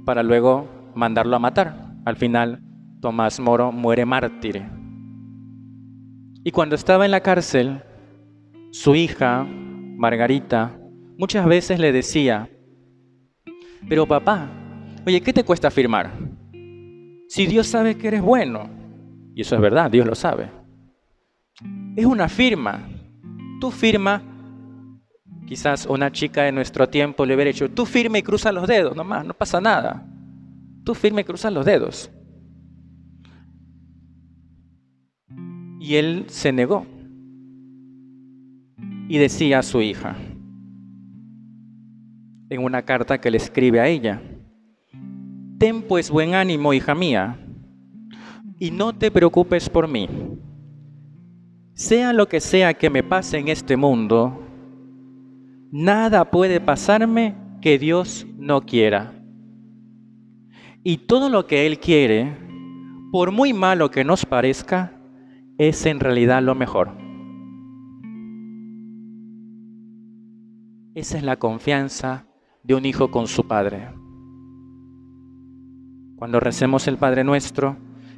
para 0.05 0.23
luego 0.23 0.69
mandarlo 0.95 1.37
a 1.37 1.41
matar. 1.41 1.95
Al 2.05 2.17
final, 2.17 2.63
Tomás 3.01 3.41
Moro 3.41 3.73
muere 3.73 4.05
mártir. 4.05 4.65
Y 6.45 6.53
cuando 6.53 6.77
estaba 6.77 7.05
en 7.05 7.11
la 7.11 7.21
cárcel, 7.21 7.83
su 8.71 8.95
hija, 8.95 9.45
Margarita, 9.45 10.79
muchas 11.19 11.47
veces 11.47 11.81
le 11.81 11.93
decía, 11.93 12.49
pero 13.89 14.07
papá, 14.07 14.49
Oye, 15.07 15.21
¿qué 15.21 15.33
te 15.33 15.45
cuesta 15.45 15.71
firmar? 15.71 16.11
Si 17.29 17.47
Dios 17.47 17.69
sabe 17.69 17.97
que 17.97 18.09
eres 18.09 18.23
bueno, 18.23 18.69
y 19.37 19.43
eso 19.43 19.55
es 19.55 19.61
verdad, 19.61 19.89
Dios 19.89 20.05
lo 20.05 20.17
sabe. 20.17 20.51
Es 21.95 22.05
una 22.05 22.29
firma. 22.29 22.89
Tú 23.61 23.71
firma, 23.71 24.21
quizás 25.47 25.87
una 25.87 26.11
chica 26.11 26.43
de 26.43 26.51
nuestro 26.51 26.89
tiempo 26.89 27.25
le 27.25 27.37
hubiera 27.37 27.53
dicho, 27.53 27.71
tú 27.71 27.87
firma 27.87 28.19
y 28.19 28.23
cruza 28.23 28.51
los 28.51 28.67
dedos, 28.67 28.97
nomás, 28.97 29.25
no 29.25 29.33
pasa 29.33 29.61
nada. 29.61 30.05
Tú 30.85 30.93
firma 30.93 31.21
y 31.21 31.25
cruza 31.25 31.53
los 31.53 31.65
dedos. 31.65 32.11
Y 35.79 35.95
él 35.95 36.25
se 36.27 36.51
negó. 36.51 36.85
Y 39.09 39.19
decía 39.19 39.61
a 39.61 39.63
su 39.63 39.83
hija, 39.83 40.17
en 42.51 42.65
una 42.65 42.83
carta 42.83 43.21
que 43.21 43.31
le 43.31 43.37
escribe 43.37 43.79
a 43.79 43.87
ella, 43.87 44.21
Ten 45.59 45.83
pues 45.83 46.11
buen 46.11 46.35
ánimo, 46.35 46.75
hija 46.75 46.95
mía, 46.95 47.39
y 48.59 48.71
no 48.71 48.95
te 48.95 49.11
preocupes 49.11 49.71
por 49.71 49.89
mí. 49.89 50.09
Sea 51.73 52.13
lo 52.13 52.29
que 52.29 52.41
sea 52.41 52.75
que 52.75 52.91
me 52.91 53.03
pase 53.03 53.39
en 53.39 53.49
este 53.49 53.77
mundo, 53.77 54.43
nada 55.71 56.31
puede 56.31 56.61
pasarme 56.61 57.35
que 57.63 57.79
Dios 57.79 58.27
no 58.37 58.67
quiera. 58.67 59.15
Y 60.83 60.99
todo 60.99 61.31
lo 61.31 61.47
que 61.47 61.67
Él 61.67 61.81
quiere, 61.81 62.37
por 63.11 63.31
muy 63.31 63.53
malo 63.53 63.91
que 63.91 64.05
nos 64.05 64.27
parezca, 64.27 64.93
es 65.57 65.87
en 65.87 66.01
realidad 66.01 66.43
lo 66.43 66.55
mejor. 66.55 66.91
Esa 70.95 71.17
es 71.17 71.23
la 71.23 71.37
confianza 71.37 72.27
de 72.63 72.75
un 72.75 72.85
hijo 72.85 73.11
con 73.11 73.27
su 73.27 73.47
padre. 73.47 73.89
Cuando 76.17 76.41
recemos 76.41 76.89
el 76.89 76.97
Padre 76.97 77.25
Nuestro, 77.25 77.77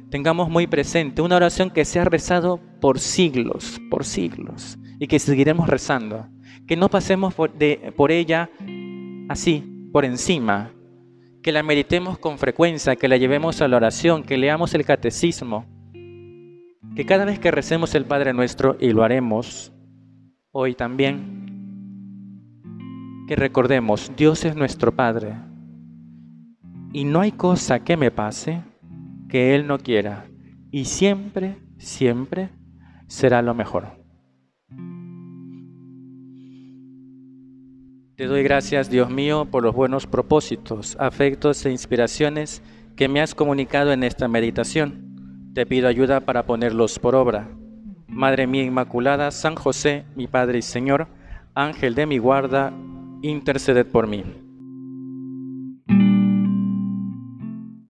tengamos 0.09 0.49
muy 0.49 0.67
presente 0.67 1.21
una 1.21 1.35
oración 1.35 1.69
que 1.69 1.83
se 1.83 1.99
ha 1.99 2.05
rezado 2.05 2.61
por 2.79 2.97
siglos, 2.97 3.81
por 3.91 4.05
siglos, 4.05 4.79
y 4.99 5.07
que 5.07 5.19
seguiremos 5.19 5.67
rezando. 5.67 6.27
Que 6.65 6.77
no 6.77 6.87
pasemos 6.87 7.33
por, 7.33 7.51
ella 8.11 8.49
así, 9.27 9.89
por 9.91 10.05
encima, 10.05 10.71
que 11.43 11.51
la 11.51 11.61
meditemos 11.61 12.17
con 12.17 12.37
frecuencia, 12.37 12.95
que 12.95 13.09
la 13.09 13.17
llevemos 13.17 13.61
a 13.61 13.67
la 13.67 13.75
oración, 13.75 14.23
que 14.23 14.37
leamos 14.37 14.73
el 14.75 14.85
catecismo, 14.85 15.65
que 16.95 17.05
cada 17.05 17.25
vez 17.25 17.37
que 17.37 17.51
recemos 17.51 17.95
el 17.95 18.05
Padre 18.05 18.31
Nuestro, 18.31 18.77
y 18.79 18.91
lo 18.91 19.03
haremos 19.03 19.73
hoy 20.51 20.73
también, 20.73 21.39
que 23.27 23.35
recordemos, 23.35 24.09
Dios 24.15 24.45
es 24.45 24.55
nuestro 24.55 24.95
Padre, 24.95 25.48
y 26.91 27.03
no 27.03 27.21
hay 27.21 27.31
cosa 27.31 27.83
que 27.83 27.97
me 27.97 28.11
pase 28.11 28.63
que 29.27 29.55
Él 29.55 29.67
no 29.67 29.77
quiera. 29.77 30.25
Y 30.71 30.85
siempre, 30.85 31.57
siempre 31.77 32.49
será 33.07 33.41
lo 33.41 33.53
mejor. 33.53 33.99
Te 38.15 38.25
doy 38.25 38.43
gracias, 38.43 38.89
Dios 38.89 39.09
mío, 39.09 39.47
por 39.49 39.63
los 39.63 39.73
buenos 39.73 40.05
propósitos, 40.05 40.97
afectos 40.99 41.65
e 41.65 41.71
inspiraciones 41.71 42.61
que 42.97 43.07
me 43.07 43.21
has 43.21 43.33
comunicado 43.33 43.93
en 43.93 44.03
esta 44.03 44.27
meditación. 44.27 45.51
Te 45.53 45.65
pido 45.65 45.87
ayuda 45.87 46.19
para 46.19 46.45
ponerlos 46.45 46.99
por 46.99 47.15
obra. 47.15 47.47
Madre 48.07 48.45
mía 48.45 48.63
Inmaculada, 48.63 49.31
San 49.31 49.55
José, 49.55 50.03
mi 50.15 50.27
Padre 50.27 50.57
y 50.59 50.63
Señor, 50.63 51.07
Ángel 51.55 51.95
de 51.95 52.05
mi 52.07 52.17
guarda, 52.17 52.73
interceded 53.21 53.85
por 53.85 54.07
mí. 54.07 54.48